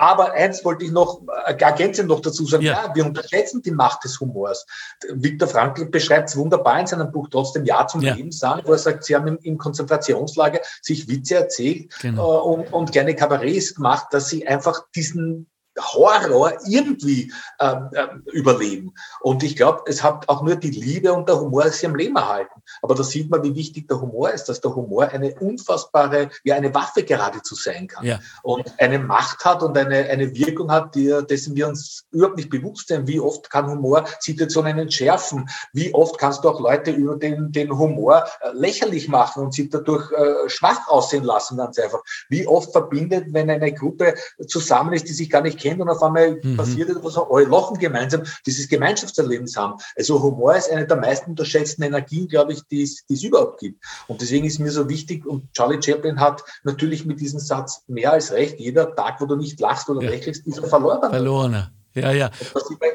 [0.00, 2.86] Aber eins wollte ich noch äh, ergänzend noch dazu sagen, ja.
[2.86, 2.94] ja.
[2.94, 4.64] wir unterschätzen die Macht des Humors.
[5.12, 8.14] Viktor Frankl beschreibt es wunderbar in seinem Buch Trotzdem Ja zum ja.
[8.14, 12.38] Leben sagen, wo er sagt, sie haben im, Konzentrationslager sich Witze erzählt genau.
[12.38, 18.92] äh, und, und gerne Kabarets gemacht, dass sie einfach diesen Horror irgendwie ähm, äh, überleben.
[19.20, 22.16] Und ich glaube, es hat auch nur die Liebe und der Humor sie am Leben
[22.16, 22.62] erhalten.
[22.82, 26.56] Aber da sieht man, wie wichtig der Humor ist, dass der Humor eine unfassbare, ja
[26.56, 28.04] eine Waffe geradezu sein kann.
[28.04, 28.20] Ja.
[28.42, 32.50] Und eine Macht hat und eine, eine Wirkung hat, die, dessen wir uns überhaupt nicht
[32.50, 33.06] bewusst sind.
[33.06, 35.48] Wie oft kann Humor Situationen entschärfen?
[35.72, 39.68] Wie oft kannst du auch Leute über den, den Humor äh, lächerlich machen und sie
[39.68, 42.02] dadurch äh, schwach aussehen lassen, ganz einfach.
[42.28, 44.14] Wie oft verbindet, wenn eine Gruppe
[44.46, 46.56] zusammen ist, die sich gar nicht kennt und auf einmal mhm.
[46.56, 49.74] passiert etwas, alle lachen gemeinsam, dieses Gemeinschaftserlebnis haben.
[49.96, 53.60] Also Humor ist eine der meisten unterschätzten Energien, glaube ich, die es, die es überhaupt
[53.60, 53.84] gibt.
[54.08, 58.12] Und deswegen ist mir so wichtig, und Charlie Chaplin hat natürlich mit diesem Satz mehr
[58.12, 60.10] als recht, jeder Tag, wo du nicht lachst oder ja.
[60.10, 61.10] lächelst, ist ein verlorener.
[61.10, 61.70] Verlorener.
[61.94, 62.30] Ja, ja.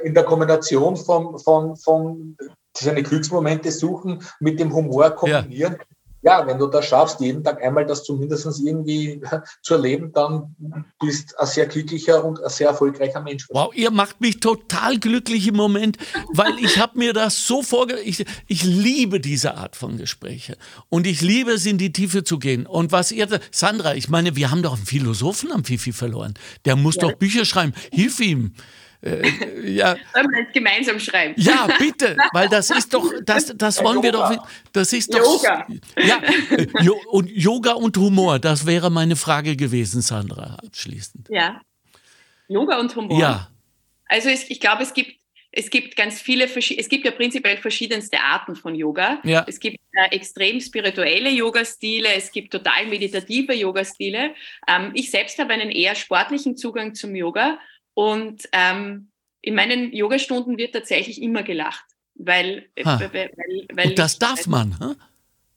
[0.03, 2.37] In der Kombination von, von, von
[2.77, 5.94] seine Glücksmomente suchen, mit dem Humor kombinieren, ja
[6.25, 9.21] ja, wenn du das schaffst, jeden Tag einmal das zumindest irgendwie
[9.61, 10.55] zu erleben, dann
[10.99, 13.45] bist du ein sehr glücklicher und ein sehr erfolgreicher Mensch.
[13.49, 15.97] Wow, ihr macht mich total glücklich im Moment,
[16.33, 18.07] weil ich habe mir das so vorgestellt.
[18.07, 20.57] Ich, ich liebe diese Art von Gespräche
[20.89, 22.65] und ich liebe es, in die Tiefe zu gehen.
[22.65, 26.33] Und was ihr, Sandra, ich meine, wir haben doch einen Philosophen am Fifi verloren.
[26.65, 27.03] Der muss ja.
[27.03, 27.73] doch Bücher schreiben.
[27.91, 28.55] Hilf ihm.
[29.05, 29.95] Äh, ja.
[30.13, 31.35] Sollen wir das gemeinsam schreiben?
[31.37, 35.19] Ja, bitte, weil das ist doch, das, das wollen wir doch, das ist doch.
[35.19, 35.67] Yoga.
[35.97, 41.27] Ja, äh, und Yoga und Humor, das wäre meine Frage gewesen, Sandra, abschließend.
[41.29, 41.61] Ja.
[42.47, 43.19] Yoga und Humor.
[43.19, 43.49] Ja.
[44.07, 45.19] Also es, ich glaube, es gibt
[45.57, 49.21] es gibt ganz viele, es gibt ja prinzipiell verschiedenste Arten von Yoga.
[49.23, 49.45] Ja.
[49.47, 54.35] Es gibt äh, extrem spirituelle Yoga-Stile, es gibt total meditative Yoga-Stile.
[54.67, 57.57] Ähm, ich selbst habe einen eher sportlichen Zugang zum Yoga
[57.95, 59.09] und ähm,
[59.41, 64.45] in meinen Yogastunden wird tatsächlich immer gelacht, weil, weil, weil, weil Und das ich, darf
[64.45, 64.79] man.
[64.79, 64.95] Hm?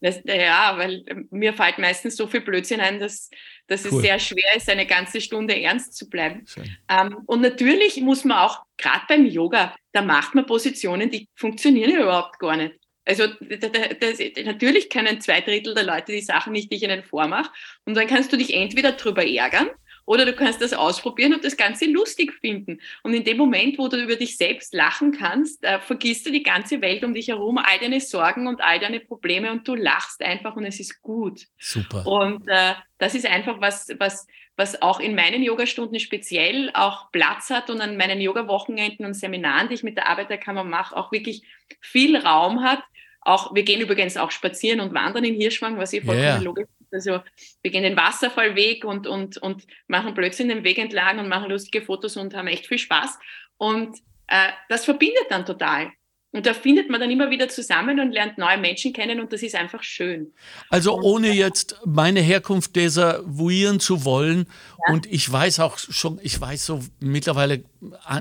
[0.01, 3.31] Das, ja, weil mir fällt meistens so viel Blödsinn ein, dass,
[3.67, 3.99] dass cool.
[3.99, 6.45] es sehr schwer ist, eine ganze Stunde ernst zu bleiben.
[6.89, 12.01] Ähm, und natürlich muss man auch, gerade beim Yoga, da macht man Positionen, die funktionieren
[12.01, 12.77] überhaupt gar nicht.
[13.05, 17.03] Also das, das, natürlich können zwei Drittel der Leute die Sachen nicht, die ich ihnen
[17.03, 17.51] vormache.
[17.85, 19.71] Und dann kannst du dich entweder drüber ärgern
[20.09, 22.81] oder du kannst das ausprobieren und das Ganze lustig finden.
[23.03, 26.43] Und in dem Moment, wo du über dich selbst lachen kannst, äh, vergisst du die
[26.43, 30.23] ganze Welt um dich herum, all deine Sorgen und all deine Probleme und du lachst
[30.23, 31.43] einfach und es ist gut.
[31.59, 32.07] Super.
[32.07, 37.51] Und äh, das ist einfach was, was, was auch in meinen Yogastunden speziell auch Platz
[37.51, 41.43] hat und an meinen Yoga-Wochenenden und Seminaren, die ich mit der Arbeiterkammer mache, auch wirklich
[41.83, 42.83] viel Raum hat.
[43.21, 46.39] Auch, wir gehen übrigens auch spazieren und wandern in Hirschwang, was ich vollkommen yeah.
[46.39, 47.21] logisch also
[47.63, 51.85] wir gehen den Wasserfallweg und, und, und machen Blödsinn den Weg entlang und machen lustige
[51.85, 53.19] Fotos und haben echt viel Spaß.
[53.57, 53.99] Und
[54.29, 55.93] äh, das verbindet dann total.
[56.31, 59.43] Und da findet man dann immer wieder zusammen und lernt neue Menschen kennen und das
[59.43, 60.35] ist einfach schön.
[60.69, 64.47] Also ohne jetzt meine Herkunft desavouieren zu wollen
[64.87, 64.93] ja.
[64.93, 67.65] und ich weiß auch schon, ich weiß so mittlerweile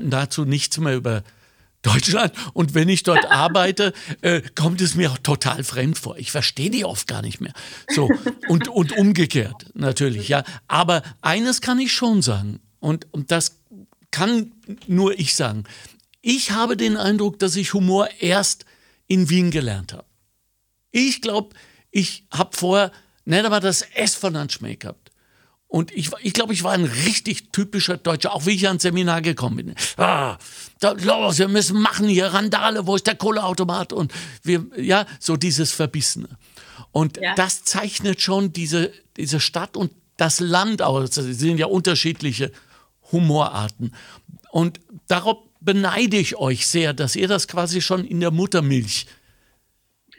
[0.04, 1.24] dazu nichts mehr über
[1.88, 2.34] Deutschland.
[2.54, 6.18] Und wenn ich dort arbeite, äh, kommt es mir auch total fremd vor.
[6.18, 7.54] Ich verstehe die oft gar nicht mehr.
[7.90, 8.10] So
[8.48, 10.44] und, und umgekehrt natürlich, ja.
[10.68, 13.60] Aber eines kann ich schon sagen, und, und das
[14.12, 14.52] kann
[14.88, 15.64] nur ich sagen.
[16.22, 18.66] Ich habe den Eindruck, dass ich Humor erst
[19.08, 20.06] in Wien gelernt habe.
[20.92, 21.56] Ich glaube,
[21.92, 22.92] ich habe vorher
[23.26, 25.07] nicht einmal das S von Handschmäh gehabt.
[25.70, 29.22] Und ich, ich glaube, ich war ein richtig typischer Deutscher, auch wie ich ans Seminar
[29.22, 29.76] gekommen bin.
[29.98, 30.38] Ah,
[30.80, 33.92] da, los, wir müssen machen hier Randale, wo ist der Kohleautomat?
[33.92, 36.30] Und wir, ja, so dieses Verbissene.
[36.92, 37.36] Und ja.
[37.36, 41.18] das zeichnet schon diese, diese Stadt und das Land aus.
[41.18, 42.52] Es sind ja unterschiedliche
[43.12, 43.94] Humorarten.
[44.52, 49.06] Und darauf beneide ich euch sehr, dass ihr das quasi schon in der Muttermilch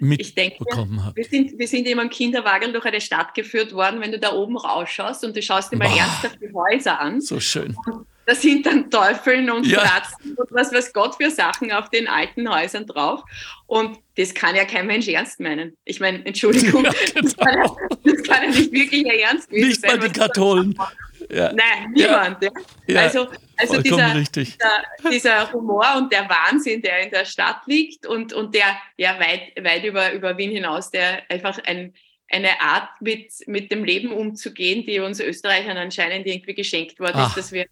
[0.00, 1.16] mitbekommen habe.
[1.16, 4.32] Wir sind, wir sind eben am Kinderwagen durch eine Stadt geführt worden, wenn du da
[4.32, 7.20] oben rausschaust und du schaust dir mal Boah, ernsthaft die Häuser an.
[7.20, 7.76] So schön.
[7.86, 9.80] Und da sind dann Teufeln und ja.
[9.80, 13.22] Fratzen und was weiß Gott für Sachen auf den alten Häusern drauf.
[13.66, 15.76] Und das kann ja kein Mensch ernst meinen.
[15.86, 17.22] Ich meine, Entschuldigung, ja, genau.
[17.22, 20.78] das, kann ja, das, kann ja, nicht wirklich ernst gewesen Nicht mal die Katholen.
[21.30, 21.52] Ja.
[21.52, 22.42] Nein, niemand.
[22.42, 22.50] Ja.
[22.86, 23.00] Ja.
[23.02, 24.56] Also, also dieser, dieser,
[25.10, 29.52] dieser, Humor und der Wahnsinn, der in der Stadt liegt und, und der ja weit,
[29.62, 31.92] weit über, über Wien hinaus, der einfach ein,
[32.30, 37.28] eine Art mit, mit dem Leben umzugehen, die uns Österreichern anscheinend irgendwie geschenkt worden Ach.
[37.28, 37.66] ist, dass wir,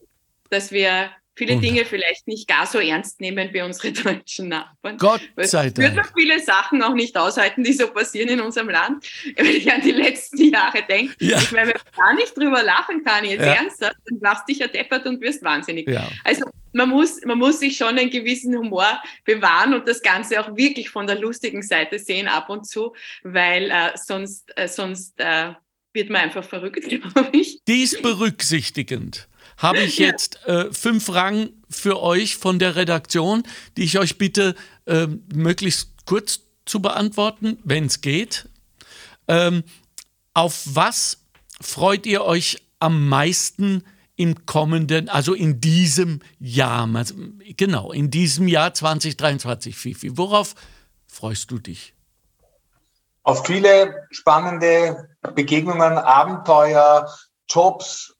[0.51, 4.96] dass wir viele Dinge vielleicht nicht gar so ernst nehmen wie unsere deutschen Nachbarn.
[4.96, 5.79] Gott sei Dank.
[5.79, 9.05] Wird man viele Sachen auch nicht aushalten, die so passieren in unserem Land.
[9.37, 11.38] Wenn ich an die letzten Jahre denke, ja.
[11.38, 13.55] ich meine, wenn man gar nicht drüber lachen kann, jetzt ja.
[13.55, 15.88] ernsthaft, dann lachst dich ja deppert und wirst wahnsinnig.
[15.88, 16.09] Ja.
[16.25, 20.57] Also man muss, man muss sich schon einen gewissen Humor bewahren und das Ganze auch
[20.57, 25.53] wirklich von der lustigen Seite sehen ab und zu, weil äh, sonst, äh, sonst äh,
[25.92, 27.61] wird man einfach verrückt, glaube ich.
[27.66, 33.42] Dies berücksichtigend habe ich jetzt äh, fünf Fragen für euch von der Redaktion,
[33.77, 34.55] die ich euch bitte
[34.87, 38.49] äh, möglichst kurz zu beantworten, wenn es geht.
[39.29, 39.64] Ähm,
[40.35, 41.19] auf was
[41.61, 43.85] freut ihr euch am meisten
[44.16, 46.88] im kommenden, also in diesem Jahr?
[46.95, 47.14] Also,
[47.57, 50.16] genau, in diesem Jahr 2023, Fifi.
[50.16, 50.55] Worauf
[51.07, 51.95] freust du dich?
[53.23, 57.12] Auf viele spannende Begegnungen, Abenteuer,
[57.49, 58.16] Jobs,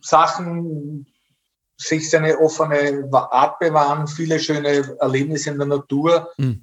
[0.00, 1.06] Sachen,
[1.76, 6.30] sich seine offene Art bewahren, viele schöne Erlebnisse in der Natur.
[6.36, 6.60] Mhm.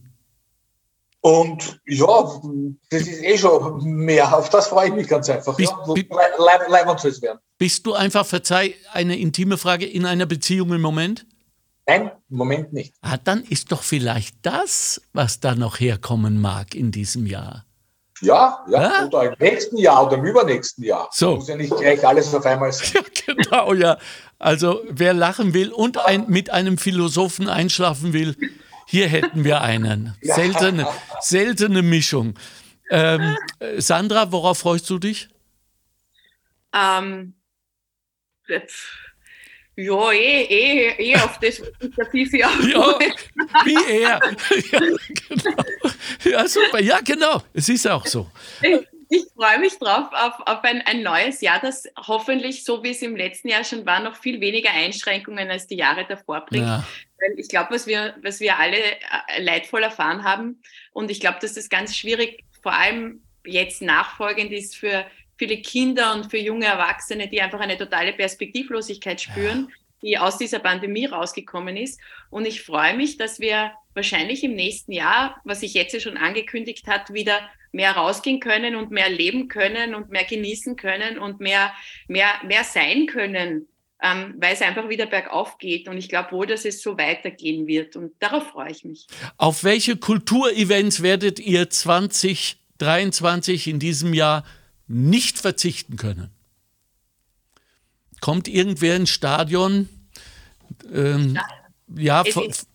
[1.22, 2.06] Und ja,
[2.90, 4.38] das ist eh schon mehr.
[4.38, 5.56] Auf das freue ich mich ganz einfach.
[5.58, 5.94] Bist, ja,
[6.38, 7.40] Leib, werden.
[7.58, 11.26] Bist du einfach, verzeih, eine intime Frage, in einer Beziehung im Moment?
[11.88, 12.94] Nein, im Moment nicht.
[13.02, 17.67] Ah, dann ist doch vielleicht das, was da noch herkommen mag in diesem Jahr.
[18.22, 21.10] Ja, ja, oder im nächsten Jahr oder im übernächsten Jahr.
[21.12, 21.36] So.
[21.36, 23.04] Muss ja nicht gleich alles auf einmal sein.
[23.28, 23.98] Ja, genau, ja.
[24.40, 28.36] Also wer lachen will und ein, mit einem Philosophen einschlafen will,
[28.86, 30.16] hier hätten wir einen.
[30.22, 30.88] Seltene,
[31.20, 32.36] seltene Mischung.
[32.90, 33.36] Ähm,
[33.78, 35.30] Sandra, worauf freust du dich?
[36.74, 37.34] Ähm,
[39.78, 41.62] ja, eh, eh, eh auf das,
[42.10, 43.00] Fifi auch Ja,
[43.64, 44.20] wie er.
[44.72, 44.80] Ja,
[45.30, 45.54] genau.
[46.24, 46.82] ja, super.
[46.82, 47.44] Ja, genau.
[47.54, 48.28] Es ist auch so.
[48.64, 52.90] Ich, ich freue mich drauf auf, auf ein, ein neues Jahr, das hoffentlich, so wie
[52.90, 56.66] es im letzten Jahr schon war, noch viel weniger Einschränkungen als die Jahre davor bringt.
[56.66, 56.84] Ja.
[57.20, 60.60] Weil ich glaube, was wir, was wir alle äh, leidvoll erfahren haben,
[60.92, 65.06] und ich glaube, dass das ganz schwierig, vor allem jetzt nachfolgend ist für
[65.38, 69.72] viele Kinder und für junge Erwachsene, die einfach eine totale Perspektivlosigkeit spüren,
[70.02, 72.00] die aus dieser Pandemie rausgekommen ist.
[72.30, 76.88] Und ich freue mich, dass wir wahrscheinlich im nächsten Jahr, was sich jetzt schon angekündigt
[76.88, 77.40] hat, wieder
[77.72, 81.72] mehr rausgehen können und mehr leben können und mehr genießen können und mehr,
[82.08, 83.68] mehr, mehr sein können,
[84.02, 85.88] ähm, weil es einfach wieder bergauf geht.
[85.88, 87.96] Und ich glaube wohl, dass es so weitergehen wird.
[87.96, 89.08] Und darauf freue ich mich.
[89.38, 94.44] Auf welche Kulturevents werdet ihr 2023 in diesem Jahr
[94.88, 96.32] nicht verzichten können.
[98.22, 99.90] Kommt irgendwer ins Stadion?
[100.94, 101.38] Ähm,
[101.96, 102.68] ja, von, ist,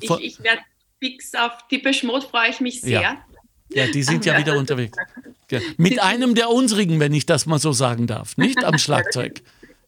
[0.00, 0.62] ich, ich werde
[1.00, 3.00] fix auf die Beschmut, freue ich mich sehr.
[3.00, 3.24] Ja.
[3.70, 4.96] Ja, die sind ja wieder unterwegs.
[5.50, 5.60] Ja.
[5.78, 9.40] Mit einem der unsrigen, wenn ich das mal so sagen darf, nicht am Schlagzeug.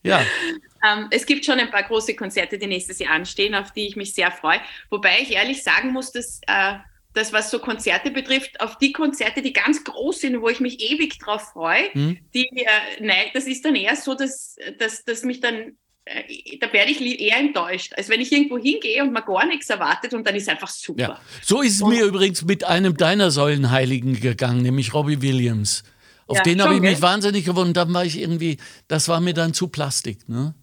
[0.03, 0.24] Ja.
[0.83, 3.94] Ähm, es gibt schon ein paar große Konzerte, die nächstes Jahr anstehen, auf die ich
[3.94, 4.61] mich sehr freue.
[4.88, 6.76] Wobei ich ehrlich sagen muss, dass äh,
[7.12, 10.81] das, was so Konzerte betrifft, auf die Konzerte, die ganz groß sind, wo ich mich
[10.81, 12.18] ewig drauf freue, hm.
[12.35, 16.73] die, äh, nein, das ist dann eher so, dass, dass, dass mich dann, äh, da
[16.73, 20.27] werde ich eher enttäuscht, als wenn ich irgendwo hingehe und man gar nichts erwartet und
[20.27, 21.01] dann ist einfach super.
[21.01, 21.20] Ja.
[21.42, 25.83] So ist es und, mir übrigens mit einem deiner Säulenheiligen gegangen, nämlich Robbie Williams.
[26.31, 27.75] Auf ja, den habe ich mich wahnsinnig gewonnen.
[27.75, 30.29] Dann war ich irgendwie, das war mir dann zu Plastik.
[30.29, 30.55] Ne?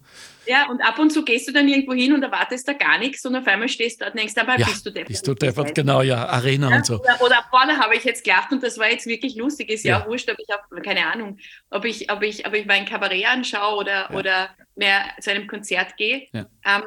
[0.48, 3.24] Ja, und ab und zu gehst du dann irgendwo hin und erwartest da gar nichts
[3.26, 5.08] und auf einmal stehst du dort und denkst, aber ja, bist du deppert.
[5.08, 7.00] Bist du deppert, genau, ja, Arena ja, und so.
[7.00, 9.68] Oder, oder vorne habe ich jetzt gelacht und das war jetzt wirklich lustig.
[9.68, 12.64] Ist ja, ja wurscht, ob ich, auf, keine Ahnung, ob ich, ob ich, ob ich
[12.64, 16.28] mein Kabarett anschaue oder, oder mehr zu einem Konzert gehe.
[16.32, 16.84] Ja, ähm,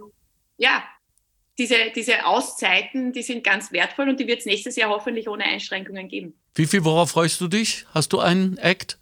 [0.57, 0.83] ja
[1.59, 5.43] diese, diese Auszeiten, die sind ganz wertvoll und die wird es nächstes Jahr hoffentlich ohne
[5.43, 6.33] Einschränkungen geben.
[6.55, 7.85] Wie viel, worauf freust du dich?
[7.93, 8.97] Hast du einen Act?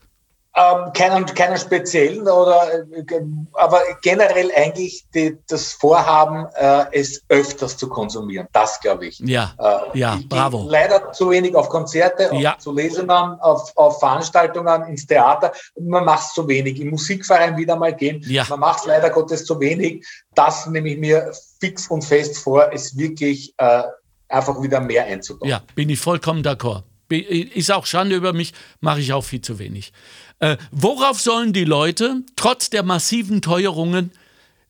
[0.59, 3.21] Ähm, keinen, keinen speziellen, oder, äh,
[3.53, 8.45] aber generell eigentlich die, das Vorhaben, äh, es öfters zu konsumieren.
[8.51, 9.19] Das glaube ich.
[9.19, 10.67] Ja, äh, ja, ich bravo.
[10.69, 12.55] Leider zu wenig auf Konzerte, ja.
[12.55, 15.53] auf, zu Lesungen, auf, auf Veranstaltungen, ins Theater.
[15.79, 16.81] Man macht es zu wenig.
[16.81, 18.21] Im Musikverein wieder mal gehen.
[18.27, 18.45] Ja.
[18.49, 20.05] Man macht leider Gottes zu wenig.
[20.35, 23.83] Das nehme ich mir fix und fest vor, es wirklich äh,
[24.27, 25.49] einfach wieder mehr einzubauen.
[25.49, 26.83] Ja, bin ich vollkommen d'accord.
[27.09, 29.93] Ist auch Schande über mich, mache ich auch viel zu wenig.
[30.39, 34.11] Äh, worauf sollen die Leute trotz der massiven Teuerungen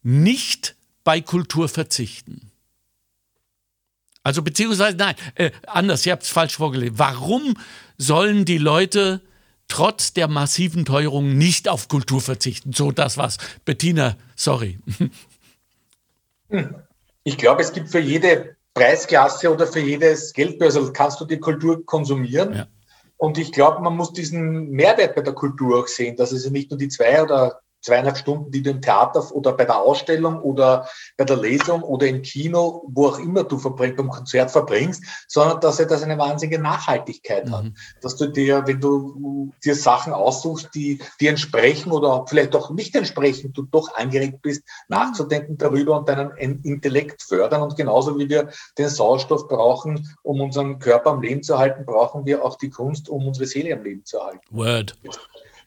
[0.02, 2.52] nicht bei Kultur verzichten?
[4.24, 6.96] Also beziehungsweise, nein, äh, anders, ihr habt es falsch vorgelegt.
[6.98, 7.56] Warum
[7.98, 9.22] sollen die Leute
[9.68, 12.74] trotz der massiven Teuerungen nicht auf Kultur verzichten?
[12.74, 13.38] So, das war's.
[13.66, 14.80] Bettina, sorry.
[16.50, 16.76] Hm.
[17.24, 21.86] Ich glaube, es gibt für jede Preisklasse oder für jedes Geldbörsel kannst du die Kultur
[21.86, 22.56] konsumieren.
[22.56, 22.68] Ja.
[23.22, 26.72] Und ich glaube, man muss diesen Mehrwert bei der Kultur auch sehen, dass es nicht
[26.72, 30.88] nur die zwei oder zweieinhalb Stunden, die du im Theater oder bei der Ausstellung oder
[31.18, 35.60] bei der Lesung oder im Kino, wo auch immer du verbringst, beim Konzert verbringst, sondern
[35.62, 37.52] dass er das eine wahnsinnige Nachhaltigkeit mhm.
[37.52, 37.66] hat.
[38.02, 42.96] Dass du dir, wenn du dir Sachen aussuchst, die, die entsprechen oder vielleicht auch nicht
[42.96, 46.32] entsprechen, du doch angeregt bist, nachzudenken darüber und deinen
[46.64, 47.62] Intellekt fördern.
[47.62, 52.26] Und genauso wie wir den Sauerstoff brauchen, um unseren Körper am Leben zu halten, brauchen
[52.26, 54.42] wir auch die Kunst, um unsere Seele am Leben zu halten.
[54.52, 54.98] Word.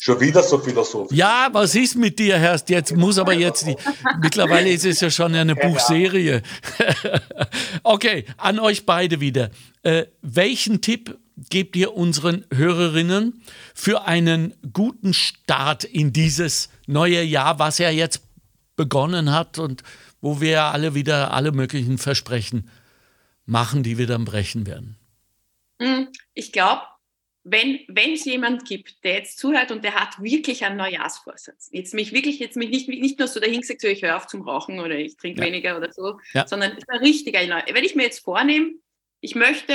[0.03, 1.17] Schon wieder so philosophisch.
[1.17, 2.61] Ja, was ist mit dir, Herr?
[2.67, 3.77] Jetzt muss aber jetzt, die,
[4.21, 6.43] mittlerweile ist es ja schon eine Buchserie.
[7.85, 9.51] okay, an euch beide wieder.
[9.85, 11.17] Äh, welchen Tipp
[11.51, 13.45] gebt ihr unseren Hörerinnen
[13.77, 18.23] für einen guten Start in dieses neue Jahr, was ja jetzt
[18.75, 19.85] begonnen hat und
[20.21, 22.69] wo wir alle wieder alle möglichen Versprechen
[23.47, 24.97] machen, die wir dann brechen werden?
[25.81, 26.83] Hm, ich glaube,
[27.45, 31.93] wenn wenn es jemand gibt, der jetzt zuhört und der hat wirklich einen Neujahrsvorsatz, jetzt
[31.93, 34.79] mich wirklich, jetzt mich nicht, nicht nur so dahingesagt, so ich höre auf zum Rauchen
[34.79, 35.47] oder ich trinke ja.
[35.47, 36.47] weniger oder so, ja.
[36.47, 38.75] sondern ist ein richtiger Wenn ich mir jetzt vornehme,
[39.21, 39.75] ich möchte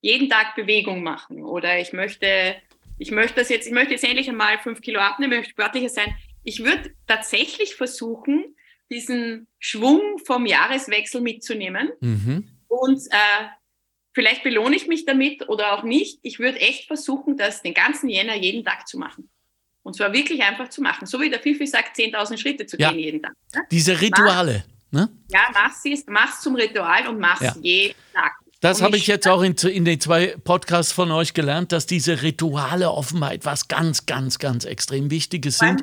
[0.00, 2.54] jeden Tag Bewegung machen oder ich möchte,
[2.98, 6.14] ich möchte das jetzt, ich möchte jetzt endlich einmal fünf Kilo abnehmen, möchte sportlicher sein,
[6.44, 8.56] ich würde tatsächlich versuchen,
[8.90, 12.48] diesen Schwung vom Jahreswechsel mitzunehmen mhm.
[12.68, 13.46] und äh,
[14.20, 16.18] Vielleicht belohne ich mich damit oder auch nicht.
[16.20, 19.30] Ich würde echt versuchen, das den ganzen Jänner jeden Tag zu machen.
[19.82, 21.06] Und zwar wirklich einfach zu machen.
[21.06, 22.90] So wie der Fifi sagt, 10.000 Schritte zu ja.
[22.90, 23.32] gehen jeden Tag.
[23.54, 23.62] Ne?
[23.70, 24.64] Diese Rituale.
[24.90, 25.08] Mach, ne?
[25.30, 27.54] Ja, mach's, mach's zum Ritual und mach's ja.
[27.62, 28.32] jeden Tag.
[28.60, 32.20] Das habe ich jetzt auch in, in, den zwei Podcasts von euch gelernt, dass diese
[32.20, 35.82] Rituale offenbar etwas ganz, ganz, ganz extrem Wichtiges sind.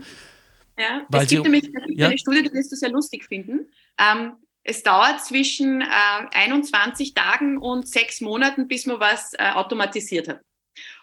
[0.77, 2.09] Ja, weil es gibt sie, nämlich ja?
[2.09, 3.67] eine Studie, die wirst du sehr lustig finden.
[3.97, 4.33] Ähm,
[4.67, 5.85] es dauert zwischen äh,
[6.31, 10.41] 21 Tagen und sechs Monaten, bis man was äh, automatisiert hat.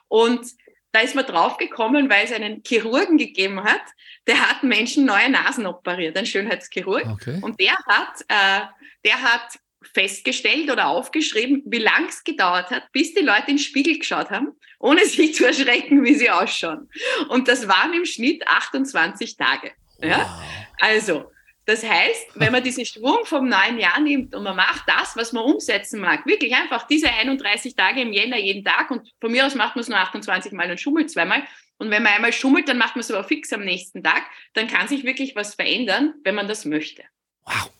[0.08, 0.46] Und
[0.92, 3.80] da ist man draufgekommen, weil es einen Chirurgen gegeben hat,
[4.26, 7.06] der hat Menschen neue Nasen operiert, ein Schönheitschirurg.
[7.06, 7.38] Okay.
[7.40, 8.66] Und der hat, äh,
[9.04, 13.58] der hat festgestellt oder aufgeschrieben, wie lang es gedauert hat, bis die Leute in den
[13.58, 16.90] Spiegel geschaut haben, ohne sich zu erschrecken, wie sie ausschauen.
[17.28, 19.72] Und das waren im Schnitt 28 Tage.
[19.98, 20.10] Wow.
[20.10, 20.42] Ja?
[20.78, 21.30] Also,
[21.66, 25.32] das heißt, wenn man diesen Schwung vom neuen Jahr nimmt und man macht das, was
[25.32, 29.46] man umsetzen mag, wirklich einfach diese 31 Tage im Jänner jeden Tag und von mir
[29.46, 31.42] aus macht man es nur 28 Mal und schummelt zweimal.
[31.78, 34.22] Und wenn man einmal schummelt, dann macht man es aber fix am nächsten Tag.
[34.52, 37.02] Dann kann sich wirklich was verändern, wenn man das möchte.
[37.46, 37.70] Wow.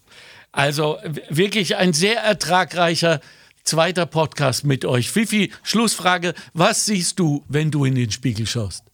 [0.51, 3.21] Also wirklich ein sehr ertragreicher
[3.65, 5.11] zweiter Podcast mit euch.
[5.11, 6.35] Fifi, Schlussfrage.
[6.53, 8.85] Was siehst du, wenn du in den Spiegel schaust?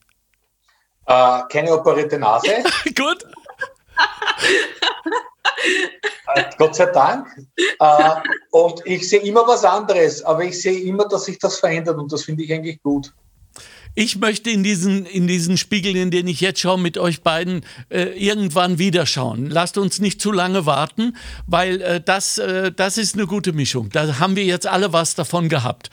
[1.06, 2.48] Äh, keine operierte Nase.
[2.96, 3.24] Gut.
[6.34, 7.26] Äh, Gott sei Dank.
[7.56, 8.10] Äh,
[8.52, 12.12] und ich sehe immer was anderes, aber ich sehe immer, dass sich das verändert und
[12.12, 13.12] das finde ich eigentlich gut.
[13.94, 17.64] Ich möchte in diesen, in diesen Spiegel, in den ich jetzt schaue, mit euch beiden
[17.88, 19.50] äh, irgendwann wieder schauen.
[19.50, 21.16] Lasst uns nicht zu lange warten,
[21.46, 23.90] weil äh, das, äh, das ist eine gute Mischung.
[23.90, 25.90] Da haben wir jetzt alle was davon gehabt.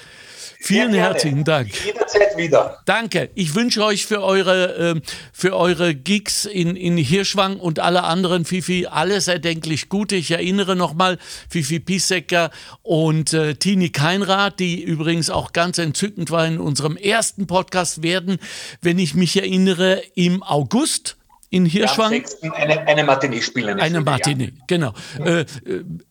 [0.60, 1.70] Vielen ja, herzlichen Dank.
[1.86, 2.80] Jederzeit wieder.
[2.86, 3.30] Danke.
[3.36, 8.44] Ich wünsche euch für eure, äh, für eure Gigs in, in Hirschwang und alle anderen
[8.44, 10.16] Fifi alles erdenklich Gute.
[10.16, 12.50] Ich erinnere nochmal Fifi Piesecker
[12.82, 18.38] und äh, Tini Keinrad, die übrigens auch ganz entzückend war in unserem ersten Podcast, werden,
[18.82, 21.18] wenn ich mich erinnere, im August
[21.50, 22.24] in Hirschwang.
[22.42, 23.80] Ja, eine, eine Matinee spielen.
[23.80, 24.64] Eine Matinee, ja.
[24.68, 24.94] genau.
[25.24, 25.46] Äh, äh,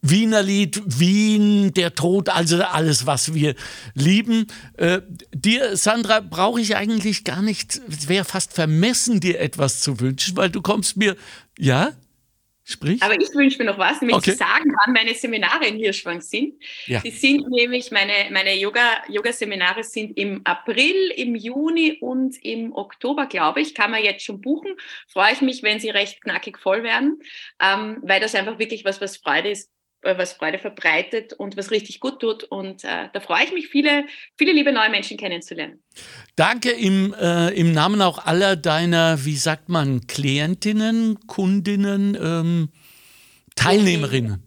[0.00, 3.54] Wiener Lied, Wien, der Tod, also alles, was wir
[3.94, 4.46] lieben.
[4.78, 5.02] Äh,
[5.34, 10.36] dir, Sandra, brauche ich eigentlich gar nicht, es wäre fast vermessen, dir etwas zu wünschen,
[10.36, 11.16] weil du kommst mir,
[11.58, 11.92] ja?
[12.68, 13.00] Sprich.
[13.00, 14.32] Aber ich wünsche mir noch was, nämlich okay.
[14.32, 16.60] zu sagen, wann meine Seminare in Hirschwang sind.
[16.86, 16.98] Ja.
[16.98, 23.26] Die sind nämlich, meine, meine Yoga-Seminare Yoga sind im April, im Juni und im Oktober,
[23.26, 23.72] glaube ich.
[23.72, 24.72] Kann man jetzt schon buchen.
[25.06, 27.20] Freue ich mich, wenn sie recht knackig voll werden,
[27.62, 29.70] ähm, weil das einfach wirklich was, was Freude ist,
[30.06, 32.44] was Freude verbreitet und was richtig gut tut.
[32.44, 34.04] Und äh, da freue ich mich, viele,
[34.36, 35.82] viele liebe neue Menschen kennenzulernen.
[36.36, 42.68] Danke im, äh, im Namen auch aller deiner, wie sagt man, Klientinnen, Kundinnen, ähm,
[43.56, 44.46] Teilnehmerinnen.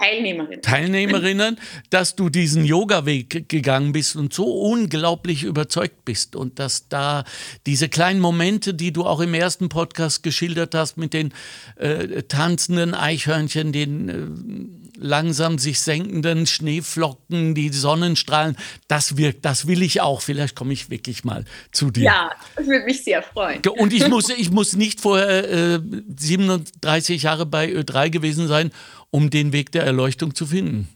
[0.00, 0.62] Teilnehmerinnen.
[0.62, 1.58] Teilnehmerinnen,
[1.90, 7.24] dass du diesen Yoga-Weg gegangen bist und so unglaublich überzeugt bist und dass da
[7.66, 11.34] diese kleinen Momente, die du auch im ersten Podcast geschildert hast mit den
[11.76, 19.82] äh, tanzenden Eichhörnchen, den äh, langsam sich senkenden Schneeflocken, die Sonnenstrahlen, das wirkt, das will
[19.82, 20.20] ich auch.
[20.20, 22.04] Vielleicht komme ich wirklich mal zu dir.
[22.04, 23.62] Ja, das würde mich sehr freuen.
[23.78, 25.80] Und ich muss, ich muss nicht vorher äh,
[26.16, 28.70] 37 Jahre bei Ö3 gewesen sein,
[29.10, 30.88] um den Weg der Erleuchtung zu finden.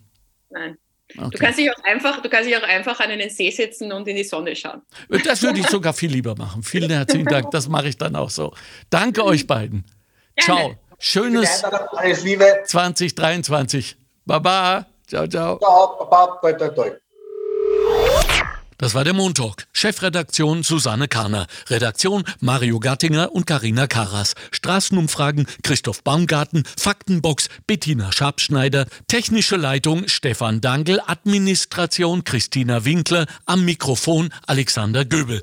[0.50, 0.76] Nein.
[1.16, 1.28] Okay.
[1.30, 4.08] Du, kannst dich auch einfach, du kannst dich auch einfach an einen See setzen und
[4.08, 4.82] in die Sonne schauen.
[5.24, 6.62] Das würde ich sogar viel lieber machen.
[6.62, 7.50] Vielen herzlichen Dank.
[7.50, 8.52] Das mache ich dann auch so.
[8.90, 9.84] Danke euch beiden.
[10.40, 10.76] Ciao.
[10.98, 11.62] Schönes
[12.66, 13.96] 2023.
[14.26, 14.86] Baba.
[15.06, 15.58] Ciao, ciao.
[18.78, 19.66] Das war der Montalk.
[19.72, 21.46] Chefredaktion Susanne Karner.
[21.68, 24.34] Redaktion Mario Gattinger und Karina Karas.
[24.50, 26.64] Straßenumfragen Christoph Baumgarten.
[26.78, 28.86] Faktenbox Bettina Schabschneider.
[29.06, 31.00] Technische Leitung Stefan Dangel.
[31.06, 33.26] Administration Christina Winkler.
[33.46, 35.40] Am Mikrofon Alexander Göbel.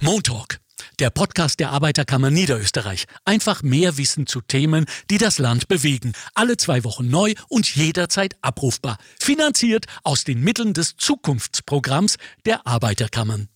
[0.00, 0.58] Montalk
[1.00, 3.06] der Podcast der Arbeiterkammer Niederösterreich.
[3.24, 6.12] Einfach mehr Wissen zu Themen, die das Land bewegen.
[6.34, 8.98] Alle zwei Wochen neu und jederzeit abrufbar.
[9.18, 13.48] Finanziert aus den Mitteln des Zukunftsprogramms der Arbeiterkammern.